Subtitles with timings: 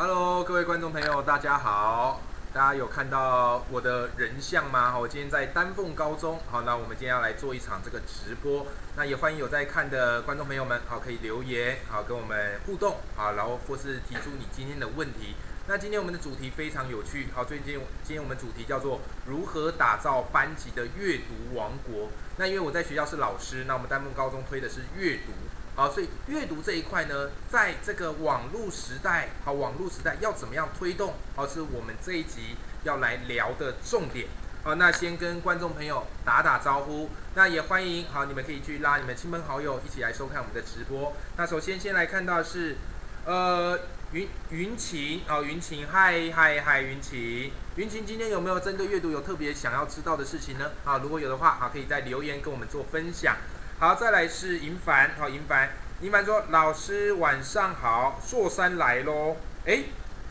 [0.00, 2.20] Hello，各位观众朋友，大家好。
[2.54, 4.92] 大家有看到我的人像吗？
[4.92, 6.38] 好，我今天在丹凤高中。
[6.48, 8.64] 好，那我们今天要来做一场这个直播。
[8.94, 15.34] 那也欢迎有在看的观众朋友们，好，可以留言，好，跟我们互动，好，然后或是提出你今天的问题。
[15.66, 22.08] 那今天我们的主题非常有趣，好，最近今天我们主题叫做如何打造班级的阅读王国。
[22.36, 25.32] 那因为我在学校是老师，那我们丹凤高中推的是阅读。
[25.78, 31.14] 好，所以阅读这一块呢，在这个网络时代，好，网络时代要怎么样推动？
[31.36, 34.26] 好，是我们这一集要来聊的重点。
[34.64, 41.12] 好，那先跟观众朋友打打招呼，那也欢迎，好，你们可以去拉你们亲朋好友一起来收看我们的直播。
[41.36, 42.76] 那首先先来看到是，
[43.24, 43.78] 呃，
[44.10, 50.72] 云云晴，哦，云晴，嗨嗨嗨，云晴，云晴今天有没有针对阅读有特别想要知道的事情呢？
[50.84, 53.36] 啊，如果有的话，好，可以在留言跟我们做分享。
[53.80, 59.36] 好，再来是银凡，好，银凡，银凡说：“老师晚上好，硕山来喽。”
[59.66, 59.84] 哎，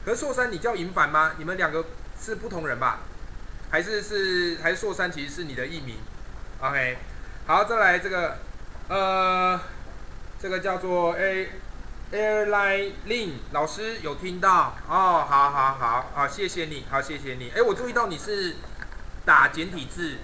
[0.04, 1.32] 可是硕山你叫银凡吗？
[1.38, 1.86] 你们两个
[2.20, 2.99] 是不同人吧？
[3.71, 5.96] 还是是还是硕山其实是你的艺名
[6.60, 6.98] ？OK，
[7.46, 8.38] 好，再来这个，
[8.90, 9.58] 呃，
[10.38, 11.49] 这个叫做 A
[12.12, 15.26] Airline Lin 老师有听到哦？
[15.26, 17.49] 好好好，好，谢谢你，好，谢谢你。
[17.55, 18.55] 哎，我注意到你是
[19.24, 20.18] 打简体字。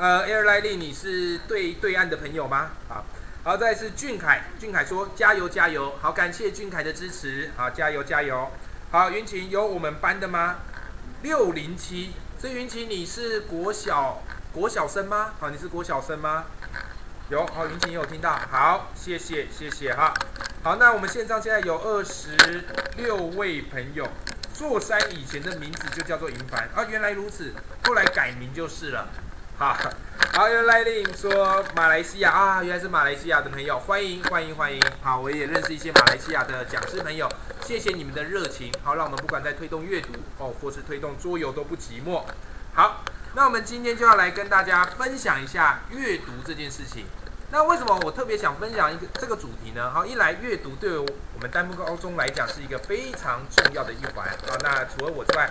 [0.00, 2.70] 呃，Airline，你是对对岸的朋友吗？
[2.88, 3.04] 好，
[3.44, 8.50] 好，再是俊凯，俊凯说加油加油，好，感谢俊凯的支持，好，加油加油。
[8.90, 10.56] 好，云晴有我们班的吗？
[11.20, 14.22] 六零七，所以云晴你是国小
[14.54, 15.34] 国小生吗？
[15.38, 16.46] 好，你是国小生吗？
[17.28, 20.14] 有，好，云晴有听到，好，谢谢谢谢哈。
[20.62, 22.64] 好，那我们线上现在有二十
[22.96, 24.08] 六位朋友，
[24.54, 27.52] 座山以前的名字就叫做银凡啊，原来如此，
[27.84, 29.06] 后来改名就是了。
[29.60, 29.76] 好，
[30.32, 34.82] 好，有来令说马来西亚啊，原来是马来西亚的朋友，欢迎欢迎欢迎。
[35.02, 37.28] 好，我也认识一些马来西亚的讲师朋友，
[37.62, 38.72] 谢谢你们的热情。
[38.82, 42.24] 好，让我们不管在推动阅读哦，或是推动桌游都不寂寞。
[42.72, 47.04] 好，那我们今天就要来跟大家分享一下阅读这件事情。
[47.52, 49.90] 那为什么我特别想分享一个这个主题呢？
[49.90, 51.06] 好，一来阅读对我
[51.40, 54.28] 们丹凤高中来讲是一个非常重要的一环。
[54.46, 55.50] 好，那除了我之外，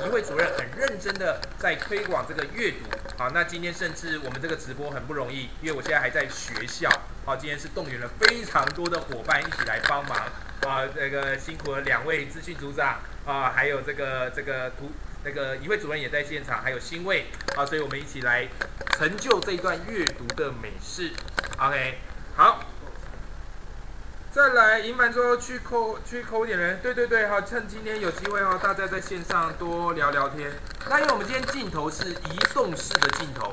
[0.00, 2.88] 有一位主任很认真的在推广这个阅读。
[3.18, 6.88] 好，那今天甚至我们这个直播很不容易，因为我现在还在学校。
[7.24, 10.18] 好，今天是动员了非常多的伙伴一起来帮忙。
[10.62, 14.92] 啊，这个辛苦了两位资讯组长啊，还有这个这个图
[15.24, 17.26] 那个一位主任也在现场，还有新位
[17.56, 18.48] 啊，所以我们一起来
[18.96, 21.10] 成就这一段阅读的美事。
[21.58, 21.98] OK，
[22.36, 22.60] 好，
[24.32, 30.50] 再来，银满说去扣去扣点人，对对对，好，趁今天有机会哈，大家在线上多聊聊天。
[30.88, 33.52] 那因为我们今天镜头是移动式的镜头，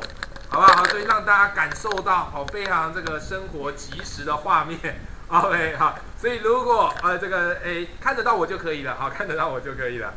[0.50, 0.86] 好不好？
[0.86, 4.80] 所以让大家感受到好非常这个生活即时的画面。
[5.28, 10.14] OK，好，所以如果呃这个诶看得到我就可以了，好，看得到我就可以了。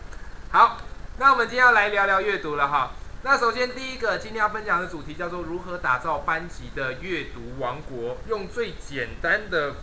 [0.52, 0.78] 好，
[1.20, 2.92] 那我们今天要来聊聊阅读了哈。
[3.24, 9.74] 那首先第一个今天要分享的主题叫做如何打造班级的阅读王国，用最简单的，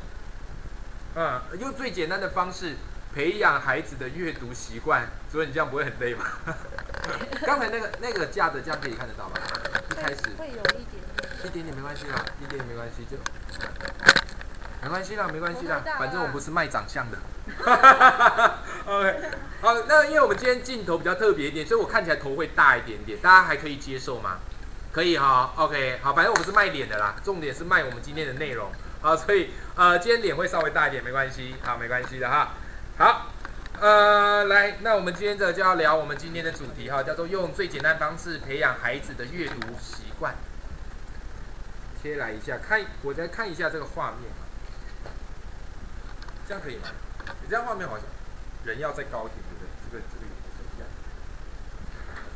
[1.14, 2.78] 嗯，用最简单的方式
[3.14, 5.10] 培养孩子的阅读习惯。
[5.32, 6.26] 所以你这样不会很累吗？
[7.46, 9.36] 刚才那个那个架子这样可以看得到吗？
[9.92, 13.16] 一开始会有一点点，一点点没关系啦，一点点没关系就，
[14.82, 17.18] 没关系啦，没关系啦，反正我不是卖长相的。
[18.86, 19.20] OK，
[19.62, 24.38] 好，那因为我们今天镜头比较特别一点，所以我看起来头会大一点点，大家还可以接受吗？
[24.92, 28.72] 可以哈，OK，好，反正我们是卖脸的啦，重点是卖我们今天的内容，
[29.02, 32.54] 好，所以呃，今天脸会稍微大一点，没关系，好，没关系的哈，
[32.98, 33.28] 好，
[33.80, 40.36] 呃，来，那我们今天这就要聊我们今天的主题哈，叫做用最简单方式培养孩子的阅读习惯。
[42.02, 44.32] 切来一下，看，我再看一下这个画面，
[46.48, 46.88] 这样可以吗？
[47.42, 48.06] 你这样画面好像
[48.64, 49.68] 人要再高一点，对不对？
[49.92, 50.88] 这个这个也是一样，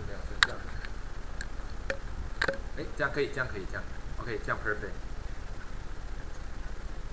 [0.06, 0.58] 这样这样，
[2.78, 3.84] 哎，这样可以，这样可以，这样
[4.22, 4.92] ，OK，这样 perfect。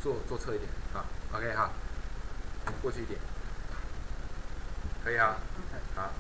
[0.03, 1.05] 坐坐侧一点，好
[1.35, 1.73] ，OK，好，
[2.83, 3.21] 过去一点，
[5.05, 5.37] 可以啊，
[5.95, 6.11] 好，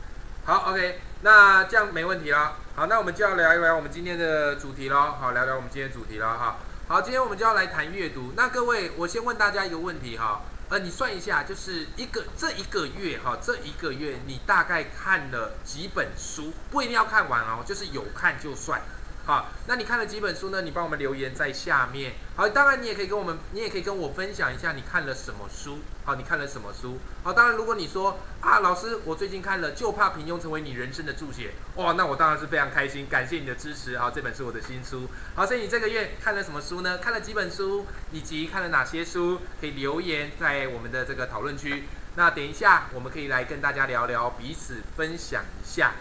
[0.45, 2.57] 好，OK，那这样没问题了。
[2.75, 5.13] 好，那我们就要聊一聊我们今天的主题喽。
[5.19, 6.57] 好，聊聊我们今天主题了哈。
[6.89, 8.33] 好，今天我们就要来谈阅读。
[8.37, 10.43] 那各位，我先问大家一个问题哈。
[10.71, 16.53] 呃，你算一下，就是一个这一个月哈，这一个月你大概看了几本书？
[16.71, 18.81] 不一定要看完哦，就是有看就算。
[19.29, 20.63] 好，那你看了几本书呢？
[20.63, 22.15] 你帮我们留言在下面。
[22.35, 25.81] 好，当然你也可以跟我们，你也可以跟我分享一下你看了什么书。
[26.03, 26.97] 好，你看了什么书？
[27.23, 31.53] 好，当然如果你说啊，老师，我最近看了《就怕平庸成为你人生的注解》。
[31.83, 33.99] 哇，那我当然是非常开心，感谢你的支持。
[33.99, 35.07] 好，这本是我的新书。
[35.35, 36.97] 好，所以你这个月看了什么书呢？
[36.97, 39.43] 看了几本书，以及看了哪些书？
[39.61, 41.85] 可以留言在我们的这个讨论区。
[42.17, 45.93] 那等一下我们可以来跟大家聊聊，彼此分享一下。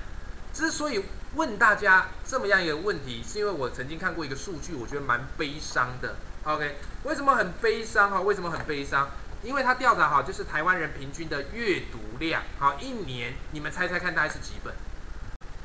[0.53, 1.03] 之所以
[1.37, 6.15] 问大家这么样一个问题，是因为我曾经看过一个数据，我觉得蛮悲伤的。
[6.43, 8.19] OK，为什么很悲伤哈？
[8.21, 9.07] 为什么很悲伤？
[9.43, 14.73] 因为它调查哈，就是台湾人平均的阅读量，好，一年你们猜猜看，大概是几本？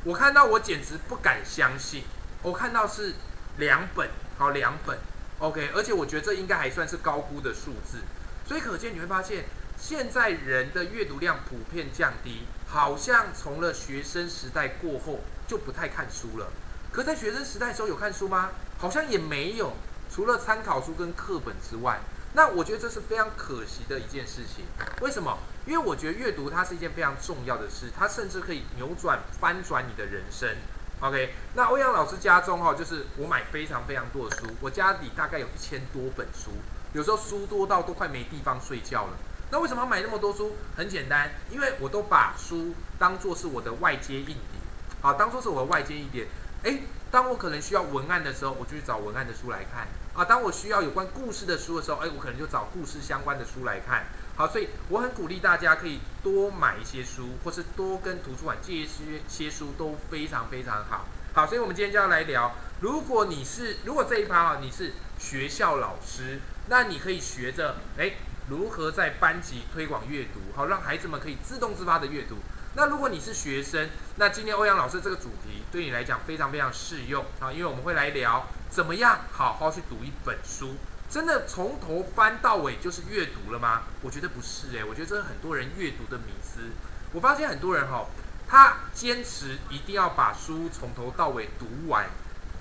[0.04, 2.04] 我看到我简直不敢相信，
[2.42, 3.14] 我看到是
[3.56, 4.98] 两本，好，两本
[5.38, 8.00] ，OK，而且我觉得这应该还算是高估的数字，
[8.46, 9.46] 所以可见你会发现，
[9.78, 12.42] 现在人的阅读量普遍降低，
[12.72, 16.46] 好像从了学生时代过后就不太看书了。
[16.90, 18.48] 可在学生时代的时候有看书吗？
[18.78, 19.74] 好像也没有，
[20.10, 22.00] 除了参考书跟课本之外。
[22.32, 24.64] 那我觉得这是非常可惜的一件事情。
[25.02, 25.36] 为什么？
[25.66, 30.48] 因为我觉得阅读它是一件非常重要的事，它甚至可以扭转、翻转你的人生。
[31.00, 36.52] OK，那欧阳老师家中哈，就是我买非常非常多的书，我家里大概有一千多本书，
[36.94, 39.18] 有时候书多到都快没地方睡觉了。
[39.52, 40.56] 那为什么要买那么多书？
[40.74, 44.36] 很简单，因为我都把书当做是我的外接硬碟，
[45.02, 46.26] 好，当做是我的外接硬碟。
[46.62, 49.88] 诶，当我可能需要文案的时候，我就去找文案的书来看。
[50.14, 54.06] 啊，当我需要有关故事的书的时候，哎，我可能就找故事相关的书来看。
[54.36, 61.04] 好，所以我很鼓励大家可以多买一些书，或是多跟图书馆借一些些书，都非常非常好。
[61.34, 68.12] 好，所以我们今天就要来聊，如果你是如果这一趴啊，你是学校老师，那你可以学着哎，
[68.48, 72.36] 如何在班级推广阅读，好，让孩子们可以自动自发的阅读。
[72.74, 80.76] 那如果你是学生，那今天欧阳老师这个主题对你来讲非常非常适用啊，因为我们会来聊怎么样好好去读一本书，
[81.10, 83.82] 真的从头翻到尾就是阅读了吗？
[84.00, 86.60] 我觉得不是诶，我觉得这是很多人阅读的迷思。
[87.12, 88.06] 我发现很多人哈，
[88.48, 92.06] 他坚持一定要把书从头到尾读完，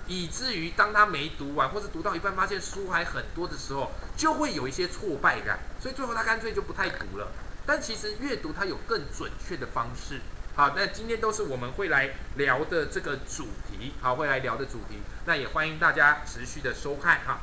[0.06, 7.28] 以至于当他没读完或者读到一半发现书还很多的时候，就会有一些挫败感，所以最后他干脆就不太读了。
[7.64, 10.20] 但其实阅读它有更准确的方式。
[10.56, 13.94] 好，那今天都是我们会来聊的这个主题。
[14.00, 14.98] 好，会来聊的主题。
[15.26, 17.40] 那也欢迎大家持续的收看哈。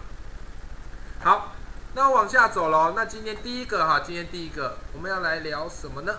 [1.24, 1.56] 好，
[1.96, 2.94] 那往下走喽。
[2.96, 6.18] 那今天第一个哈，今天第一个我们要来聊什么呢？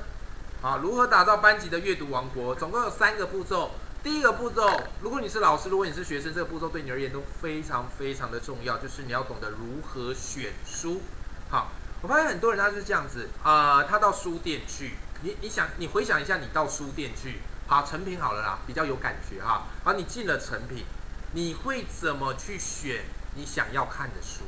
[0.63, 2.55] 好，如何打造班级的阅读王国？
[2.55, 3.73] 总共有三个步骤。
[4.03, 11.03] 第一个步骤，如果你是老师，如果你是学生，这个步骤对你而言都非常非常的重要，就是你要懂得如何选书。
[11.49, 11.73] 好。
[12.03, 20.87] 我发现很多人他是这样子，呃，他到书店去，你你想，你回想一下，你到书店去，好，成品好了啦，比较有感觉哈，好，你进了成品，
[21.35, 23.05] 你会怎么去选
[23.35, 24.45] 你想要看的书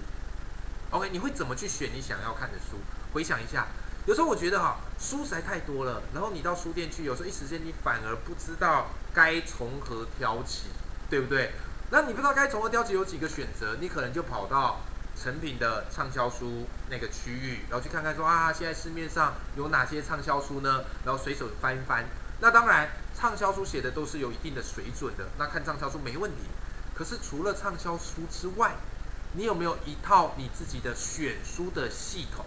[0.92, 2.78] ？OK，你会怎么去选你想要看的书？
[3.12, 3.66] 回想一下，
[4.06, 10.66] 有时候我觉得哈，书实在太多了，然后你到书店去，有时候一时间你反而不知道该从何挑起，
[11.08, 11.52] 对不对？
[11.90, 14.80] 那你不知道该从何挑起，有几个选择，你可能就跑到。
[15.14, 20.84] 成品的畅销书那个区域，然后去看看说啊，现在市面上有哪些畅销书呢？
[21.04, 22.06] 然后随手翻一翻。
[22.40, 26.38] 那当然，畅销书写的都是有一定的水准的，那看畅销书没问题。
[26.94, 28.74] 可是除了畅销书之外，
[29.34, 32.46] 你有没有一套你自己的选书的系统？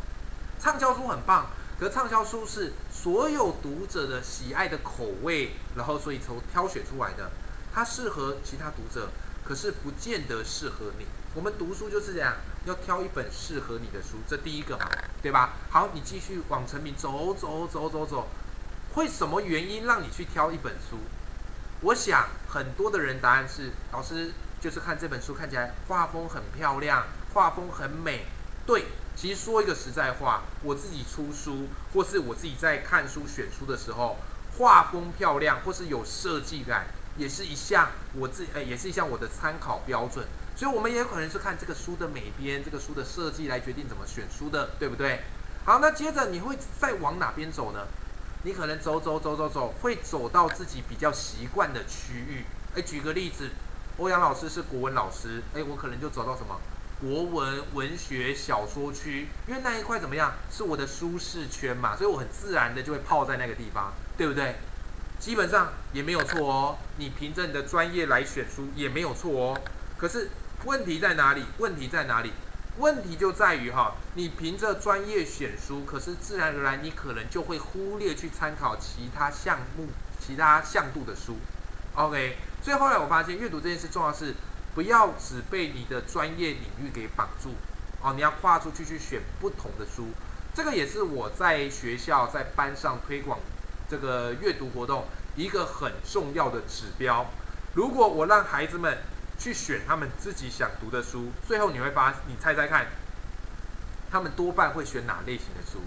[0.59, 1.47] 畅销书很棒，
[1.79, 7.31] 可畅销书是所有读者的喜爱的口味，然后所以从挑选出来的，
[7.73, 9.09] 它适合其他读者，
[9.43, 11.05] 可是不见得适合你。
[11.35, 12.33] 我们读书就是这样，
[12.65, 14.89] 要挑一本适合你的书，这第一个嘛，
[15.21, 15.53] 对吧？
[15.69, 18.27] 好，你继续往成品走走走走走，
[18.93, 20.97] 会什么原因让你去挑一本书？
[21.81, 24.31] 我想很多的人答案是，老师
[24.61, 28.25] 就是看这本书看起来画风很漂亮，画风很美。
[28.65, 28.85] 对，
[29.15, 34.17] 其实说一个实在话，我自己出书或是我自己在看书选书的时候，
[34.57, 40.25] 画风漂亮或是有设计感，也是一项我自呃也是一项我的参考标准。
[40.57, 45.21] 所以，我们也有可能是看这个书的美编、这个书的设计来决定怎么选书的，对不对？
[45.65, 47.87] 好，那接着你会再往哪边走呢？
[48.43, 52.45] 你可能走走走走走，会走到自己比较习惯的区域。
[52.75, 53.49] 哎，举个例子，
[53.97, 56.57] 欧阳老师是国文老师，哎，我可能就走到什么
[57.01, 64.55] 国文、文学、小说区，因为那一块怎么样，是我的舒适圈嘛，所以我很自然的就会泡在那个地方，对不对？
[65.19, 69.61] 基本上也没有错哦，你凭着你的专业来选书也没有错哦，
[69.97, 70.29] 可是。
[70.63, 71.43] 问题在哪里？
[71.59, 72.31] 问题在哪里？
[72.79, 81.35] 问题就在于哈，你凭着专业选书，可是自然而然你可能就会忽略去参考其他项目、其他向度的书。
[81.93, 84.33] OK，所以后来我发现阅读这件事重要是
[84.75, 87.55] 不要只被你的专业领域给绑住
[88.03, 90.09] 哦，你要跨出去去选不同的书。
[90.53, 93.39] 这个也是我在学校在班上推广
[93.89, 95.05] 这个阅读活动
[95.35, 97.25] 一个很重要的指标。
[97.73, 98.97] 如果我让孩子们。
[99.37, 102.87] 去选他们自己想读的书，最后你会发，你猜猜看，
[104.09, 105.81] 他们多半会选哪类型的书？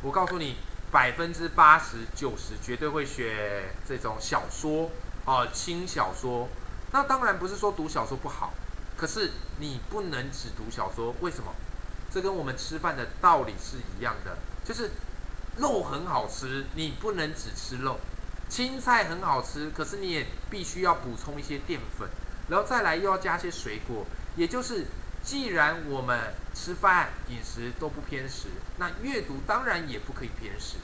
[0.00, 0.54] 我告诉你，
[0.92, 4.92] 百分之八十九十绝对会选这种小说
[5.24, 6.48] 哦，轻小说。
[6.92, 8.52] 那当然不是说读小说不好，
[8.96, 11.54] 可是你不能只读小说，为什么？
[12.12, 14.90] 这跟我们吃饭的道理是一样的，就是
[15.58, 18.00] 肉很好吃，你不能只吃肉；
[18.48, 22.08] 青菜很好吃，可是你也必须要补充一些淀粉，
[22.48, 24.04] 然后再来又要加些水果。
[24.34, 24.86] 也就是，
[25.22, 30.78] 既然我们吃饭饮食都不偏食，那阅读当然也不可以偏食。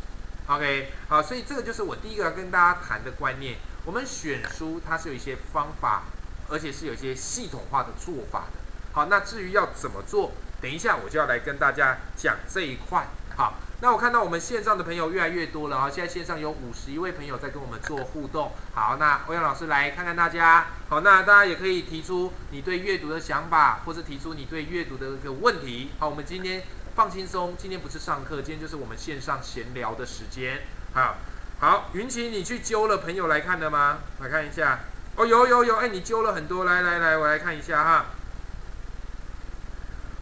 [0.46, 3.56] OK，好，所以这个就是我第一个要跟大家谈的观念。
[3.86, 6.02] 我们选书它是有一些方法，
[6.50, 8.58] 而且是有一些系统化的做法的。
[8.92, 10.32] 好，那至于要怎么做？
[10.60, 13.06] 等一下，我就要来跟大家讲这一块。
[13.36, 15.88] 好，那我看到我们线上的朋友越来越多了啊！
[15.88, 18.50] 现在线上有五十一位朋友在跟我们做互动。
[18.74, 20.66] 好，那欧阳老师来看看大家。
[20.88, 25.92] 好，那大家也可以提出你对阅读的想法，或是提出你对阅读的一个问题。
[26.00, 26.64] 好，我们今天
[26.96, 30.62] 放轻松，今天不是上课，今天就是我们线上闲聊的时间。
[30.94, 31.16] 好，
[31.58, 33.98] 好，云奇，你去揪了朋友来看的吗？
[34.20, 34.80] 来看一下。
[35.16, 38.06] 哦，有有有，哎，你揪了很多，来来来，我来看一下哈。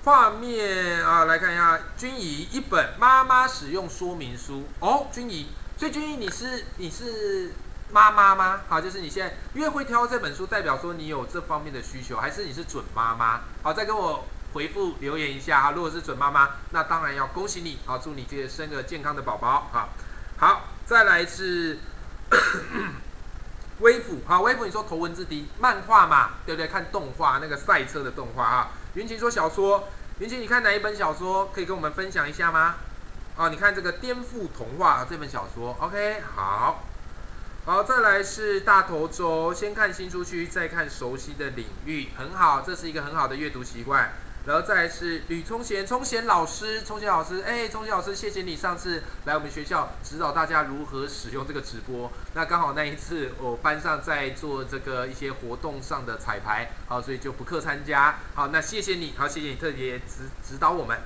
[0.04, 7.52] 画面啊，来看一下，君怡一本妈妈使用说明书哦，君怡，所以君怡你是你是
[7.90, 8.60] 妈妈吗？
[8.68, 13.40] 好，就是你现在越会挑这本书，代表说你有这方面的需求，还是你是准妈妈？
[13.62, 15.72] 好，再跟我回复留言一下哈。
[15.72, 19.68] 如果是准妈妈，那当然要恭喜你，好，祝你这个生个健康的宝宝。
[19.72, 19.88] 好，
[20.36, 21.78] 好，再来是
[23.80, 26.68] 微辅，好，微辅你说头文字 D 漫画嘛，对不对？
[26.68, 28.70] 看动画那个赛车的动画啊。
[28.94, 29.88] 云晴说小说，
[30.18, 32.76] 云晴你看哪一本小说可以跟我们分享一下吗？
[33.36, 36.84] 哦，你看这个颠覆童话这本小说，OK，好，
[37.64, 44.12] 好，再来是大头舟，先看新书区，再看熟悉的领域，很好，这是一个很好的阅读习惯。
[44.46, 52.12] 然后再来是吕聪贤，聪贤老师，聪贤老师，哎，聪贤老师，谢谢你上次来我们学校指导大家如何使用这个直播。
[52.34, 58.18] 那刚好那一次我班上在做这个一些活动上的彩排，好，所以就补课参加。
[58.34, 60.98] 好，那谢谢你，好，谢谢你特别指指导我们。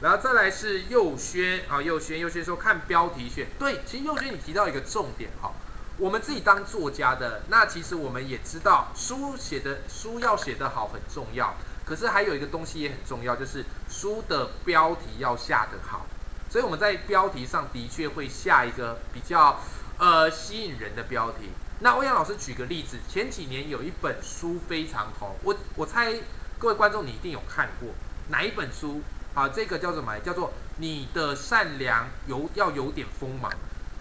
[0.00, 5.50] 然后再来是佑轩，啊，佑轩，佑轩说看标题选，对，其实佑轩你提到一个重点，哈，
[5.96, 11.52] 我们自己当作家的，那其实我们也知道书写的书要写得好很重要。
[11.86, 16.04] 可是还有一个东西也很重要，就是书的标题要下得好。
[16.50, 19.60] 所以我们在标题上的确会下一个比较
[19.98, 21.50] 呃吸引人的标题。
[21.80, 26.12] 那欧阳老师举个例子，前几年有一本书非常红，我我猜
[26.58, 27.90] 各位观众你一定有看过
[28.30, 29.02] 哪一本书
[29.34, 29.48] 啊？
[29.48, 30.18] 这个叫什么？
[30.20, 33.52] 叫做你的善良有要有点锋芒。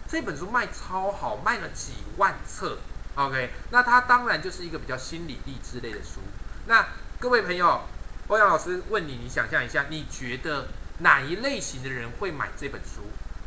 [0.08, 2.78] 这本书卖超好，卖了几万册。
[3.16, 6.22] OK，那它当然就是一个比较心理励志类的书。
[6.68, 6.86] 那
[7.18, 7.82] 各位朋友，
[8.28, 10.68] 欧阳老师问你，你想象一下，你觉得
[11.00, 13.02] 哪一类型的人会买这本书？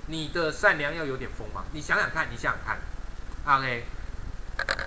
[0.06, 3.84] 你的善良要有点锋芒，你想想看，你想想看，OK？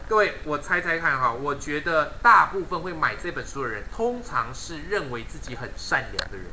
[0.10, 6.48] 各位，我猜猜看哈，我觉得大部分会买这本书的人，通常是认为自己很善良的人，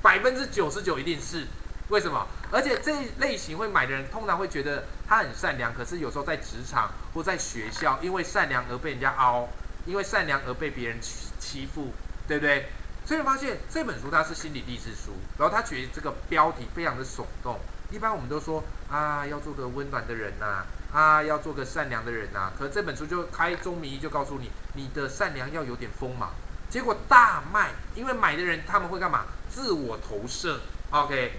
[0.00, 1.46] 百分之九十九一定是。
[1.88, 2.24] 为什么？
[2.52, 9.48] 而且这类型会买的人，通常会觉得他很善良，可是有时候在职场或在学校，因为善良而被人家凹，
[9.90, 11.28] 因为善良而被别人欺。
[11.40, 11.88] 欺负，
[12.28, 12.66] 对不对？
[13.06, 17.58] 所以发现这本书它是心理励志书，然后他觉得这个标题非常的耸动。
[17.90, 22.52] 一般我们都说啊，要做个温暖的人呐，啊，要做个善良的人呐。
[22.58, 26.30] 可这本书就开宗明义就告诉你，你的善良要有点锋芒。
[26.68, 29.24] 结果大卖，因为买的人他们会干嘛？
[29.48, 30.60] 自我投射。
[30.90, 31.32] OK，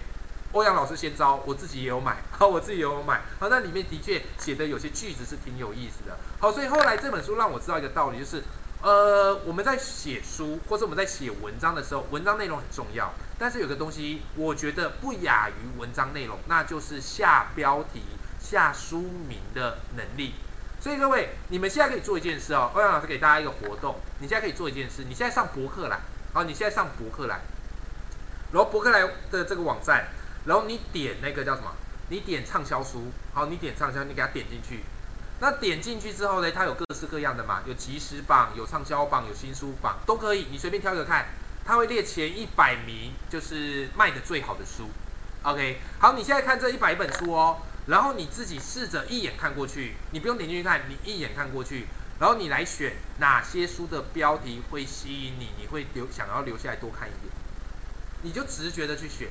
[0.53, 3.21] 欧阳老师先招，我自己也有买， 好，我自己也有买。
[3.39, 6.17] 好，那里面的确写的有些句子是挺有意思的。
[6.39, 8.43] 好，所以后来这本书让我知道一个道理，就是。
[8.83, 13.13] 呃，我们在写书或者我们在写文章的时候，文章内容很重要。
[13.37, 18.01] 但是有个东西，我觉得不亚于文章内容，那就是下标题、
[18.39, 20.33] 下书名的能力。
[20.79, 22.71] 所以各位，你们现在可以做一件事哦。
[22.73, 25.03] 欧阳老师给大家一个活动，你现在可以做一件事。
[25.07, 25.99] 你现在上博客来，
[26.33, 27.41] 好，你现在上博客来，
[28.51, 30.07] 然后博客来的这个网站，
[30.45, 31.71] 然后你点那个叫什么？
[32.09, 34.81] 你点畅销书，好，你点畅销，你给它点进去。
[35.39, 41.29] 那点进去之后呢，它有各式各样的嘛，有即时榜、有畅销榜、有新书榜，都可以，你随便挑一个看，
[41.65, 44.89] 它会列前一百名，就是卖的最好的书。
[45.43, 47.57] OK，好，你现在看这一百本书哦，
[47.87, 51.87] 然后你自己试着一眼看过去，你不用点进去看，你一眼看过去，
[52.19, 57.33] 然后你来选哪些书的标题会吸引你，你会留想要留下来多看一点，
[58.21, 59.29] 你就直觉的去选。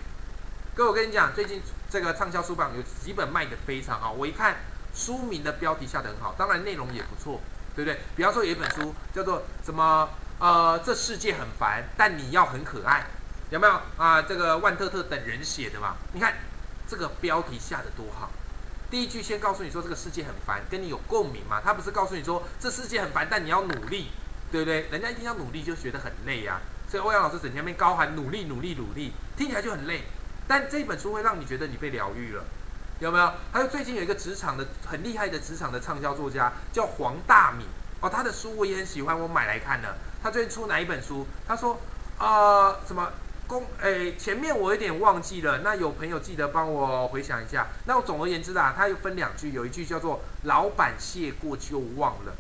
[0.81, 1.61] 所以，我跟你讲，最近
[1.91, 4.57] 这个畅销书榜有几本卖的非常好，我一看。
[4.95, 7.39] 书名的标题下得很好，当然内容也不错，
[7.77, 8.01] 对不对？
[8.17, 10.09] 比方说有一本书叫做什么？
[10.39, 13.05] 呃，这世界很烦，但你要很可爱，
[13.51, 14.23] 有没有啊？
[14.23, 15.97] 这个万特特等人写的嘛？
[16.15, 16.33] 你看
[16.89, 18.31] 这个标题下的多好。
[18.91, 21.61] 第一句先告诉你说这个世界很烦，跟你有共鸣嘛？
[21.63, 24.13] 他不是告诉你说这世界很烦，但你要努力，
[24.51, 24.89] 对不对？
[24.91, 26.59] 人家一听到努力就觉得很累呀。
[26.89, 30.05] 所以欧阳老师整天面高喊努力努力努力，听起来就很累。
[30.51, 32.43] 但这一本书会让你觉得你被疗愈了，
[32.99, 33.33] 有没有？
[33.53, 37.65] 还有最近有一个职场的很厉害的职场的畅销作家叫黄大米
[38.01, 39.97] 哦，他的书我也很喜欢，我买来看了。
[40.21, 41.25] 他最近出哪一本书？
[41.47, 41.79] 他说
[42.19, 43.13] 啊什么？
[43.47, 47.69] 公诶，前面我有点忘记了，那有朋友记得帮我回想一下。
[47.85, 52.35] 那我总而言之啦，它又分两句，有一句叫做“老板谢过就忘了”。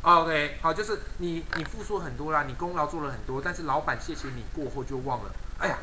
[0.00, 5.30] OK，好，就是你你付出很多啦，你功劳做了很多，但是老板谢谢你过后就忘了。
[5.58, 5.78] 哎呀，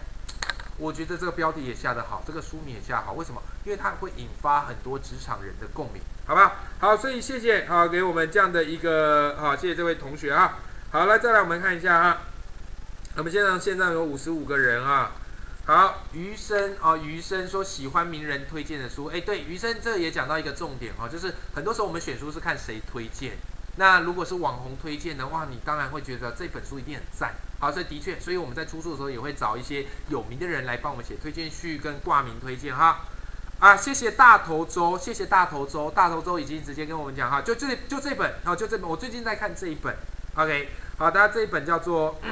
[0.78, 3.42] 我觉得这个标题也下得好，这个书名也下好，为什么？
[3.66, 6.58] 因为它会引发很多职场人的共鸣，好吧？
[6.80, 10.60] 好，所以谢谢好给我们这样的一个好，谢谢这位同学啊。
[10.92, 12.22] 好了，再来我们看一下啊。
[13.16, 15.12] 那么现在现在有五十五个人啊，
[15.66, 23.34] 好，余生啊，余生说喜欢名人推荐的书，哎，对，余生这也讲到一个重点哈，就是很多时候我们选书是看谁推荐，
[23.78, 33.02] 那如果是网红推荐的话，你当然会觉得这本书一定很赞，好，所以的确，所以我们在出书的时候也会找一些有名的人来帮我们写推荐序跟挂名推荐哈，
[33.60, 39.96] 啊，谢谢大头周，谢谢大头周，大头周已经直接跟我们讲哈，就这就这本，好，就这本，我最近在看这一本
[40.36, 42.20] ，OK，好，大家这一本叫做。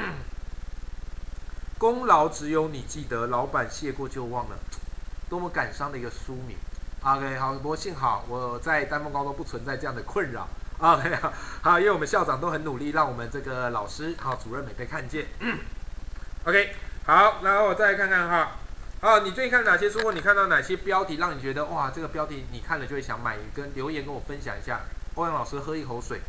[1.78, 4.56] 功劳只有你记得，老板谢过就忘了，
[5.28, 6.56] 多么感伤的一个书名。
[7.02, 10.48] OK，好，不过幸好我在丹凤高中不存在这样的困扰。
[10.78, 11.18] OK，
[11.62, 15.26] 好，因为我们校长都很努力，让我们这个老师好主任没被看见。
[16.44, 16.74] OK，
[17.06, 18.58] 好，然后我再来看看哈。
[19.00, 20.00] 啊，你最近看哪些书？
[20.00, 23.38] 或你看到哪些标题让你觉得哇，这个标题你看了就会想买？
[23.54, 24.80] 跟留言跟我分享一下。
[25.14, 26.20] 欧阳老师喝一口水。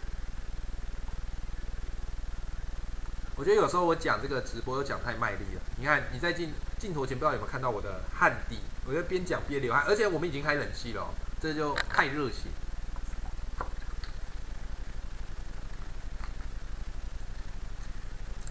[3.36, 5.62] 我觉得有时候我讲这个直播都讲太卖力了。
[5.78, 8.60] 你看你在镜镜头前不知道有没有看到我的汗滴？
[8.86, 11.06] 我觉得边讲边流汗，而且我们已经开冷气了，
[11.42, 12.48] 这就太热血。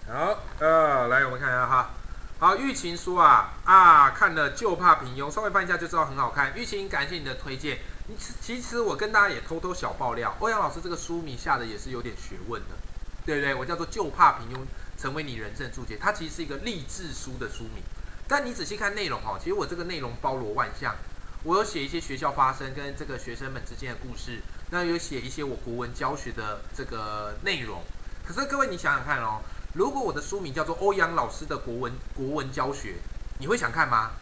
[0.08, 1.90] 好，呃，来我们看一下哈。
[2.38, 6.56] 好，玉琴书啊啊，看了就怕平庸，稍微翻一下就知道很好看。
[6.56, 7.78] 玉琴，感谢你的推荐。
[8.06, 12.76] 你其实我跟大家也偷偷小爆料，欧阳老师这个书名下的也是有点学问的。
[13.24, 13.52] 对不对？
[13.52, 14.60] 我叫做就怕平庸
[14.96, 17.82] 成为你人生注解，它其实是一个励志书的书名。
[18.28, 20.94] 但你仔细看内容哈，其实我这个内容包罗万象。
[21.42, 24.40] 我有写一些学校发生跟这个学生们之间的故事，
[24.70, 27.82] 那有写一些我国文教学的这个内容。
[28.24, 29.40] 可是各位你想想看哦，
[29.76, 32.94] 如果我的书名叫做欧阳老师的国文国文教学，
[33.38, 34.12] 你会想看吗？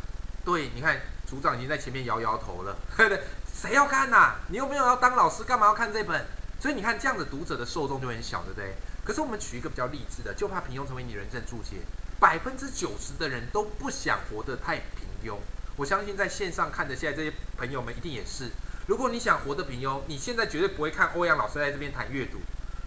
[0.45, 3.23] 对，你看组长已经在前面摇摇头了，对不对？
[3.55, 4.35] 谁要看呐？
[4.49, 6.27] 你又没有要当老师，干嘛要看这本？
[6.59, 8.75] 所以你看这样的读者的受众就很小，对不对？
[9.05, 11.77] 可是我们取一个比较励志的，就怕平庸成为你人生注解。
[12.19, 15.37] 百分之九十的人都不想活得太平庸。
[15.77, 18.51] 我相信在线上看的现在这些朋友们一定也是。
[18.89, 22.39] 如果你想活得平庸，你现在绝对不会看欧阳老师在这边谈阅读，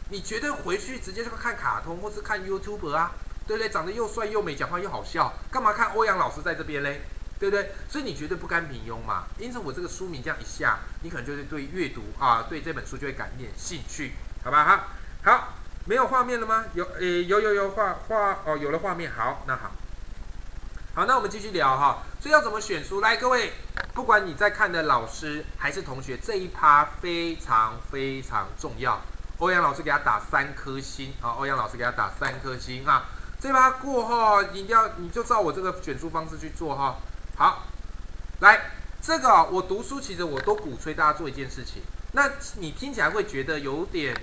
[0.09, 3.11] 你绝对回去直接就看卡通或是看 YouTube 啊，
[3.47, 3.69] 对不对？
[3.69, 7.01] 长得又帅又美，讲话又好笑，干嘛看欧阳老师在这边嘞？
[7.39, 7.71] 对不对？
[7.89, 9.25] 所以你绝对不甘平庸嘛。
[9.37, 14.63] 因此我这个书名这样一下，你可能就是对阅读啊，对这本书就会感一点兴趣，好吧？
[14.63, 14.87] 哈，
[15.23, 15.53] 好。
[15.89, 16.65] 没有画面了吗？
[16.73, 19.09] 有，诶，有有有画画哦，有了画面。
[19.09, 19.71] 好，那好，
[20.93, 22.03] 好，那我们继续聊哈。
[22.19, 22.99] 所以要怎么选书？
[22.99, 23.53] 来，各位，
[23.93, 29.01] 不管你在看的老师还是同学，这一趴非常非常重要。
[29.39, 31.37] 欧阳老师给他打三颗星啊！
[31.37, 33.05] 欧阳老师给他打三颗星啊！
[33.39, 36.97] 这把过后，一定要你就照我这个选书方式去做哈。
[37.35, 37.67] 好，
[38.39, 38.71] 来，
[39.01, 41.81] 这个我读书其实我都鼓吹大家做一件事情。
[42.13, 44.15] 那你听起来会觉得有点。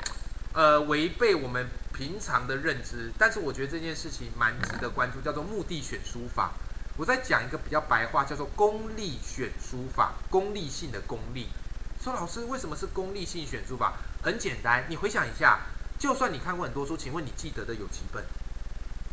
[0.57, 6.53] 呃，违背我们平常的认知，但是我觉得这件事情蛮值得关注，叫做目的选书法。
[6.97, 11.49] 我再讲一个比较白话，叫做功利选书法，功利性的功利。
[12.05, 13.95] 说老师为什么是功利性选书法？
[14.23, 15.61] 很简单，你回想一下，
[15.99, 18.23] 就算你看过很多书，请问你记得的有几本？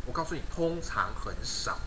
[0.04, 1.78] 我告诉你，通常很少，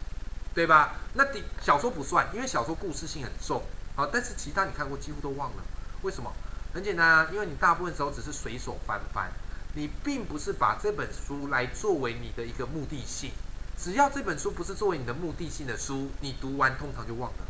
[0.56, 0.96] 对吧？
[1.14, 3.62] 那第小说不算，因为小说故事性很重，
[3.96, 5.58] 好，但是其他你看过几乎都忘了，
[6.02, 6.34] 为什么？
[6.74, 9.32] 很简单啊，因为你大部分时候只是随手翻翻。
[9.76, 13.30] 你并不是把这本书来作为你的一个目的性，
[13.78, 17.46] 只要这本书不是作为你的目的性的书，你读完通常就忘了，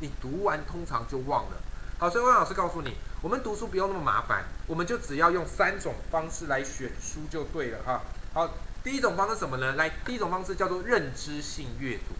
[0.00, 1.58] 你读完通常就忘了。
[1.98, 8.02] 好，所以欧阳老师告诉你，我们读书不用那么麻烦，我们就只要用三种方式来选书就对了哈。
[8.32, 8.50] 好，
[8.82, 9.74] 第一种方式什么呢？
[9.74, 12.14] 来，第一种方式叫做认知性阅读。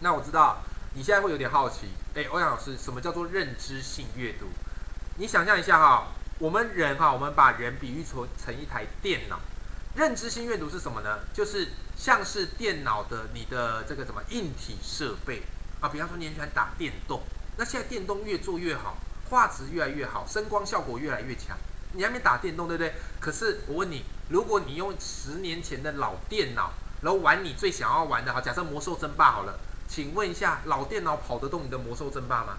[0.00, 0.62] 那我知道
[0.94, 4.46] 你现在会有点好奇，哎，欧阳老师，什么叫做认知性阅读？
[5.16, 6.08] 你想象一下哈。
[6.40, 9.38] 我们人哈，我们把人比喻成成一台电脑。
[9.94, 11.20] 认知性阅读是什么呢？
[11.32, 15.44] 就是像是电脑的你的这个什么硬体设备
[15.80, 17.22] 啊，比方说你很喜欢打电动，
[17.56, 18.96] 那现在电动越做越好，
[19.30, 21.56] 画质越来越好，声光效果越来越强。
[21.92, 22.94] 你还没打电动，对不对？
[23.20, 32.58] 可是我问你，如果你用十年前的老电脑，然后玩你最想要玩的，好，假设魔兽争霸好了，请问一下，老电脑跑得动你的魔兽争霸吗？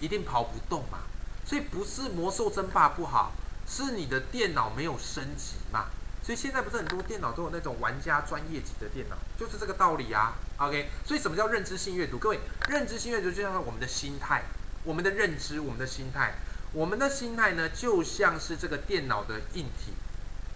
[0.00, 0.98] 一定跑不动嘛。
[1.46, 3.32] 所以不是魔兽争霸不好，
[3.66, 5.86] 是你的电脑没有升级嘛。
[6.22, 10.34] 所以现在不是很多电脑都有那种玩家专业级的电脑，就是这个道理啊。
[10.58, 12.18] OK，所以什么叫认知性阅读？
[12.18, 14.42] 各位，认知性阅读就像是我们的心态，
[14.84, 16.34] 我们的认知，我们的心态。
[16.72, 19.92] 我们的心态呢，就像是这个电脑的硬体。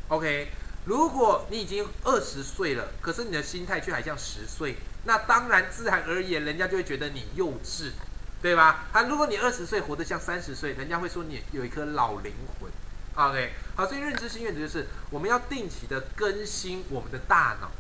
[0.09, 0.49] OK，
[0.85, 7.91] 如果你已经二十岁了，可是你的心态却还像十岁，那当然自然而然，人家就会觉得你幼稚，
[8.41, 8.85] 对吧？
[8.93, 12.71] 啊，如果你二十岁活得像三十岁，人家会说你有一颗老灵魂。
[13.17, 17.71] OK，好，所以认知性阅读就是我们要定期的更新我们的大脑，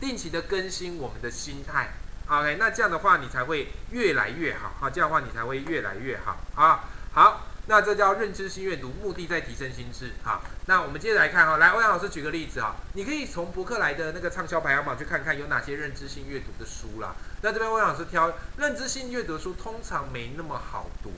[0.00, 1.90] 定期的更新我们的心态。
[2.28, 4.72] OK，那这样的话你才会越来越好。
[4.80, 6.38] 好，这样的话你才会越来越好。
[6.54, 7.46] 啊，好。
[7.66, 10.12] 那这叫认知性阅读，目的在提升心智。
[10.22, 17.14] 好，那我们接着来看哈，来欧阳老师举个例子啊，你可以从博客来的那个畅销排行榜去看看有哪些认知性阅读的书啦。
[17.40, 21.10] 那这边欧阳老师挑认知性阅读书，通常没那么好读，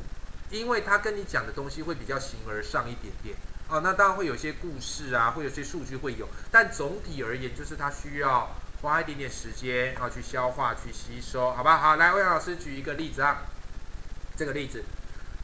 [0.51, 3.35] 因为他跟你讲的东西会比较形而上一点点。
[3.68, 11.79] 哦，那当然会有些故事啊，会有些数据会有，但总体而言就是它需要花一点点时间啊去消化、去吸收，好吧？
[11.79, 13.42] 好，来欧阳老师举一个例子啊，
[14.37, 14.85] 这个例子。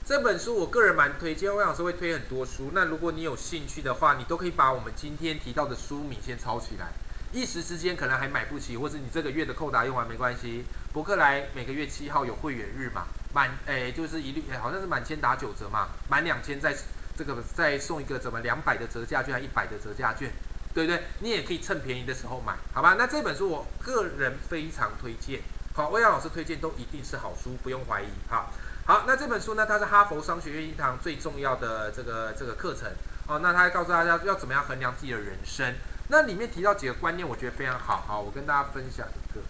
[0.04, 2.70] 这本书我个人蛮推荐，欧阳老师会推很多书。
[2.72, 6.92] 那如果你有兴趣的话，你都可以把我们今天提到的书名先抄起来。
[7.32, 10.64] 一时之间可能还买不起，或者你这个月的扣打用完没关系。
[10.92, 16.76] 博客来每个月七号有会员日嘛，满诶就是一律好像是满千打九折嘛，满两千再
[17.16, 20.30] 这个再送一个怎么两百的折价券，一百的折价券，
[20.74, 21.02] 对不对？
[21.20, 22.96] 你也可以趁便宜的时候买，好吧？
[22.98, 25.40] 那这本书我个人非常推荐，
[25.74, 28.50] 好，魏阳老师推荐都一定是好书，不用怀疑，好。
[28.84, 29.64] 好，那这本书呢？
[29.64, 32.90] 它是哈佛商学院一堂最重要的这个这个课程
[33.28, 33.38] 哦。
[33.38, 35.72] 那他还告诉大家要怎么样衡量自己的人生。
[36.08, 38.02] 那里面提到几个观念，我觉得非常好。
[38.08, 39.40] 好，我跟大家分享一个。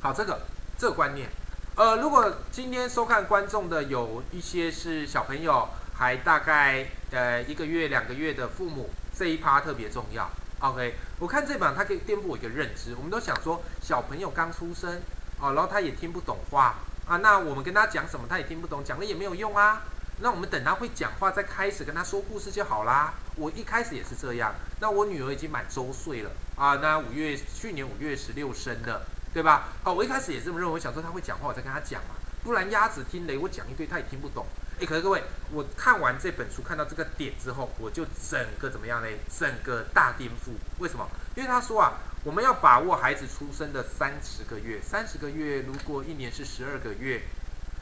[0.00, 0.42] 好，这个
[0.78, 1.28] 这个观念，
[1.74, 5.68] 呃，如果今天收看观众的有一些是小朋友，
[6.00, 10.30] 还大概呃一个月两个月的父母，这一趴特别重要。
[10.60, 12.94] OK，我看这本它可以颠覆我一个认知。
[12.96, 15.02] 我们都想说小朋友刚出生
[15.38, 16.76] 哦，然后他也听不懂话。
[17.06, 19.82] 啊，那我们跟他讲什么，他也听不懂，讲了也没有用啊。
[20.22, 23.12] 那我们等他会讲话再开始跟他说故事就好啦。
[23.36, 24.54] 我一开始也是这样。
[24.80, 29.02] 那我女儿已经满周岁了啊，那五月去年五月十六生的，
[29.34, 29.68] 对吧？
[29.84, 34.46] 好，我一开始也这么认为，想说他会讲话，我再跟他讲嘛，不然鸭子听雷，我讲一堆他也听不懂。
[34.80, 39.20] 诶，可是各位，我看完这本书看到这个点之后，我就整个怎么样嘞？
[39.38, 40.52] 整个大颠覆。
[40.78, 41.08] 为什么？
[41.36, 41.92] 因为他说啊。
[42.22, 47.22] 我们要把握孩子出生的三十个月，三十个月如果一年是十二个月，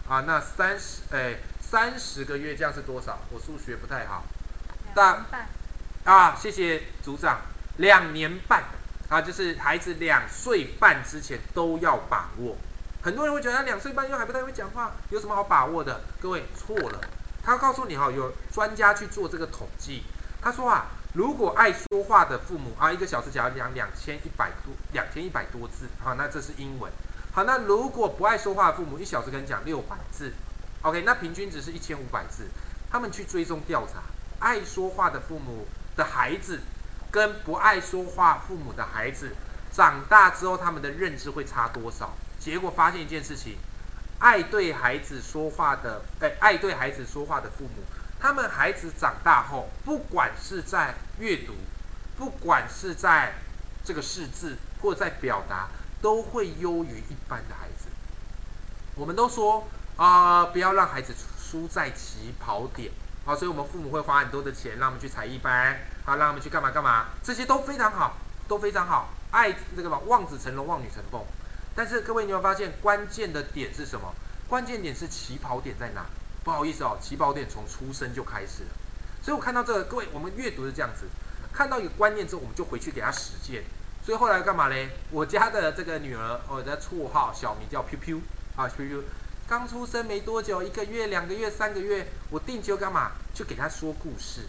[0.08, 3.18] 啊，那三十哎三十个月这样是多少？
[3.32, 4.22] 我数学不太好。
[4.94, 5.48] 两半。
[6.04, 7.40] 啊，谢谢组长，
[7.78, 8.62] 两年半
[9.08, 12.56] 啊，就是孩子两岁半之前都要把握。
[13.08, 16.02] 很多人会觉得他两岁半又还不太会讲话，有什么好把握的？
[16.20, 17.00] 各位错了，
[17.42, 20.02] 他告诉你哈，有专家去做这个统计，
[20.42, 20.88] 他说啊。
[21.14, 26.92] 如果爱说话的父母啊，一个小时讲讲两千一百多两千一百多字，好，那这是英文。
[27.32, 30.34] 好，那如果不爱说话的父母，一小时跟你讲六百字
[30.82, 32.48] ，OK，那平均值是一千五百字。
[32.92, 34.02] 他们去追踪调查，
[34.38, 35.66] 爱说话的父母
[35.96, 36.60] 的孩子
[37.10, 39.32] 跟不爱说话父母的孩子，
[39.72, 42.12] 长大之后他们的认知会差多少？
[42.48, 43.58] 结果发现一件事情，
[44.20, 47.82] 爱对孩子说话的，哎，爱对孩子说话的父母。
[48.18, 51.52] 他们孩子长大后，不管是在阅读，
[52.16, 53.34] 不管是在
[53.84, 55.68] 这个识字或在表达，
[56.00, 57.88] 都会优于一般的孩子。
[58.94, 62.90] 我们都说啊，不要让孩子输在起跑点
[63.26, 68.16] 啊，所以我们父母会花很多的钱让我们去才艺班，好，让他们去干嘛干嘛，这些都非常好，
[68.48, 69.10] 都非常好。
[69.32, 71.22] 爱这个嘛，望子成龙，望女成凤。
[71.78, 74.12] 但是各位，你有发现关键的点是什么？
[74.48, 76.04] 关键点是起跑点在哪？
[76.42, 78.70] 不好意思哦，起跑点从出生就开始了，
[79.22, 81.06] 所以我看到这个，各位，我们阅读是这样子，
[81.52, 83.62] 看到一个观念之后，我们就回去给他实践。
[84.04, 84.88] 所以后来干嘛嘞？
[85.12, 88.20] 我家的这个女儿，我的绰号小名叫 Q Q
[88.56, 89.04] 啊，Q Q，
[89.46, 93.12] 刚出生没多久，一个月、两个月、三个月，我定期干嘛？
[93.32, 94.40] 就给他说故事。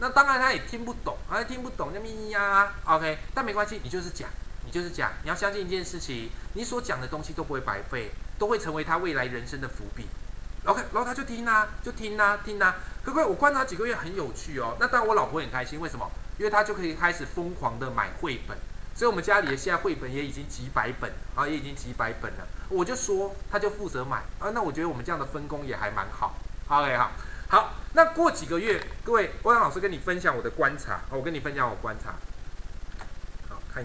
[0.00, 4.28] 那当然他也听不懂，他听不懂就咪咪呀，OK，但没关系，你就是讲，
[4.72, 10.06] 就是讲，你要相信一件事情，你所讲的东西都不会白费，都会成为他未来人生的伏笔。
[10.64, 12.76] OK，然后他就听啊，就听啊，听啊。
[13.04, 13.26] 可不可？
[13.26, 14.76] 我观察几个月很有趣哦。
[14.80, 15.78] 那当然，我老婆很开心。
[15.78, 16.10] 为什么？
[16.38, 18.56] 因为她就可以开始疯狂的买绘本。
[18.94, 22.46] 所以我们家里的现在绘本也已经几百本啊，也已经几百本了。
[22.68, 26.36] 我就说他就负责买啊，那我觉得我们这样的分工也还蛮好。
[26.68, 27.10] OK 好，
[27.48, 32.14] 好，那过几个月，各位欧阳老师跟你分享我的观察，我跟你分享我观察。
[33.48, 33.84] 好看，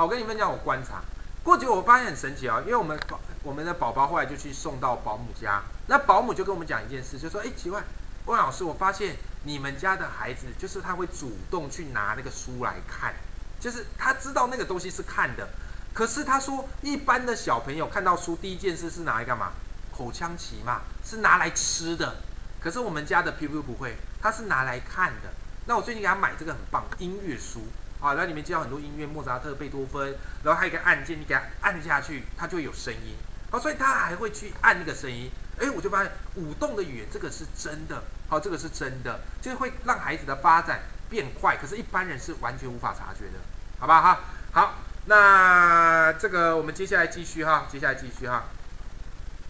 [0.00, 1.02] 好，我跟你们讲我观察。
[1.42, 7.82] 过几我发现很神奇啊，因为我们宝我们的宝宝后来就去送到保姆家，那保姆就跟我们讲一件事，就说哎奇怪，
[8.24, 13.12] 欧阳老师，我发现你们家的孩子就是他会主动去拿那个书来看。
[13.60, 15.46] 就是他知道那个东西是看的，
[15.92, 19.52] 可是他说一般的小朋友看到书第一件事是拿来干嘛？
[19.94, 22.14] 口腔期嘛，是拿来吃的。
[22.58, 25.28] 可是我们家的 P P 不会，他是拿来看的。
[25.66, 27.60] 那我最近给他买这个很棒音乐书
[28.00, 33.14] 啊，然后里面接到很多音乐，莫扎特、贝多芬，然后还有一个按键，你给他按下去，它就会有声音。
[33.50, 35.30] 好，所以他还会去按那个声音。
[35.58, 43.38] 哎，我就发现舞动的语言这个是真的，好，这个是真的，就会让孩子的发展变快，可是一般人是完全无法察觉的。
[43.78, 44.20] 好吧哈，
[44.52, 44.74] 好，
[45.06, 48.44] 那这个我们接下来继续哈，接下来继续哈。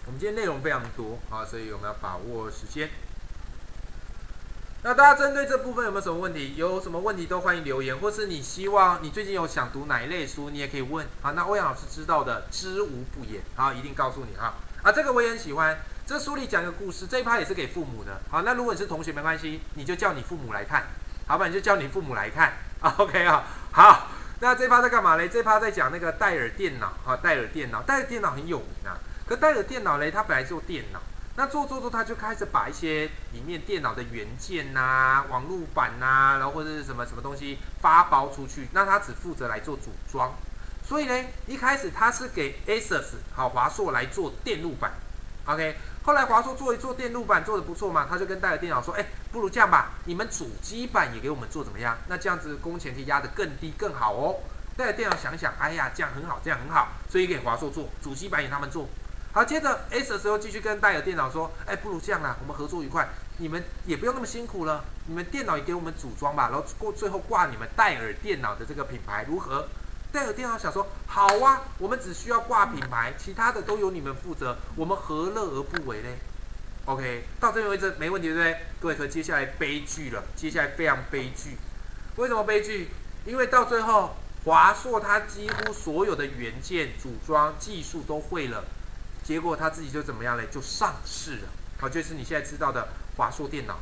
[0.07, 2.89] 我们今天内容非常多啊，所以我们要把握时间。
[4.83, 6.55] 那大家针对这部分有没有什么问题？
[6.57, 11.33] 有什么问题都欢迎留言，或是你希望你最近有想读哪一类书，你也可以问啊。
[11.33, 14.55] 那欧阳老师知道的知无不言啊，一定告诉你哈。
[14.83, 18.23] 啊，这个我也很喜欢，这书里讲一个故事，这一趴也是给父母的。
[18.31, 20.87] 好，那如果你是同学没关系，你就叫你父母来看，
[21.27, 21.47] 好吧？
[21.47, 22.95] 你就叫你父母来看啊。
[22.99, 24.09] OK 啊，好。
[24.43, 25.29] 那这趴在干嘛嘞？
[25.29, 28.97] 这趴在讲那个戴尔电脑哈，戴尔电脑，戴尔电脑很有名啊。
[29.27, 31.01] 可戴尔电脑嘞，它本来做电脑，
[31.37, 40.33] 那做做做，他就开始把一些里面电脑的元件呐、网络板呐，然后或者是什么什么东西发包出去，那他只负责来做组装。
[40.85, 44.93] 所以呢，一开始他是给 ASUS 好华硕来做电路板
[45.47, 45.77] ，OK。
[46.03, 51.97] 后来华硕做一做电路板做的不错嘛，他就跟戴尔电脑说，哎，不如这样吧，你们主机板也给我们做怎么样？
[52.09, 54.37] 那这样子工钱可以压得更低更好哦。
[54.77, 58.89] 戴尔电脑想想，哎呀，这样很好，这样很好，所以给华硕做主机板也他们做。
[59.33, 69.69] 好，接着 S 的时候继续跟戴尔电脑说，哎，不如这样啦，我们合作愉快，你们也不用那么辛苦了，你们电脑也给我们组装吧，然后过最后挂你们戴尔电脑的这个品牌如何？
[70.11, 76.09] 戴尔电脑想说，好啊，我们只需要挂品牌，其他的都由你们负责，我们何乐而不为呢
[76.87, 78.57] ？OK，到这边为止没问题，对不对？
[78.81, 81.57] 各位，可接下来悲剧了，接下来非常悲剧。
[82.17, 82.89] 为什么悲剧？
[83.25, 88.65] 因为到最后，华硕它几乎所有的元件组装技术都会了，
[89.31, 90.49] 结果他自己就怎么样嘞？
[90.51, 91.49] 就上市了。
[91.79, 93.79] 好，就是你现在知道的华硕电脑。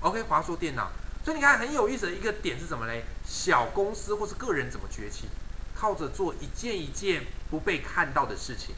[0.00, 0.90] OK，华硕电脑。
[1.24, 3.02] 所以你看很有意思的一个点是什么嘞？
[3.24, 5.30] 小公司或是个人怎么崛起？
[5.74, 8.74] 靠着做一件一件不被看到的事情，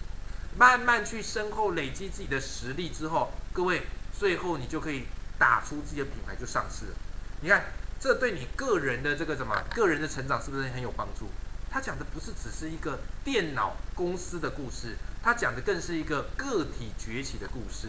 [0.56, 3.82] 慢慢去深厚累积自己的实力之后，各位
[4.16, 5.06] 最后你就可以
[5.40, 6.92] 打出自己的品牌就上市了。
[7.40, 7.64] 你看，
[7.98, 11.26] 这对你个人的这个什么个人的成长是不是很有帮助？
[11.72, 17.88] 他讲的不是只是一个电脑公司的故事，他讲的更是一个个体崛起的故事。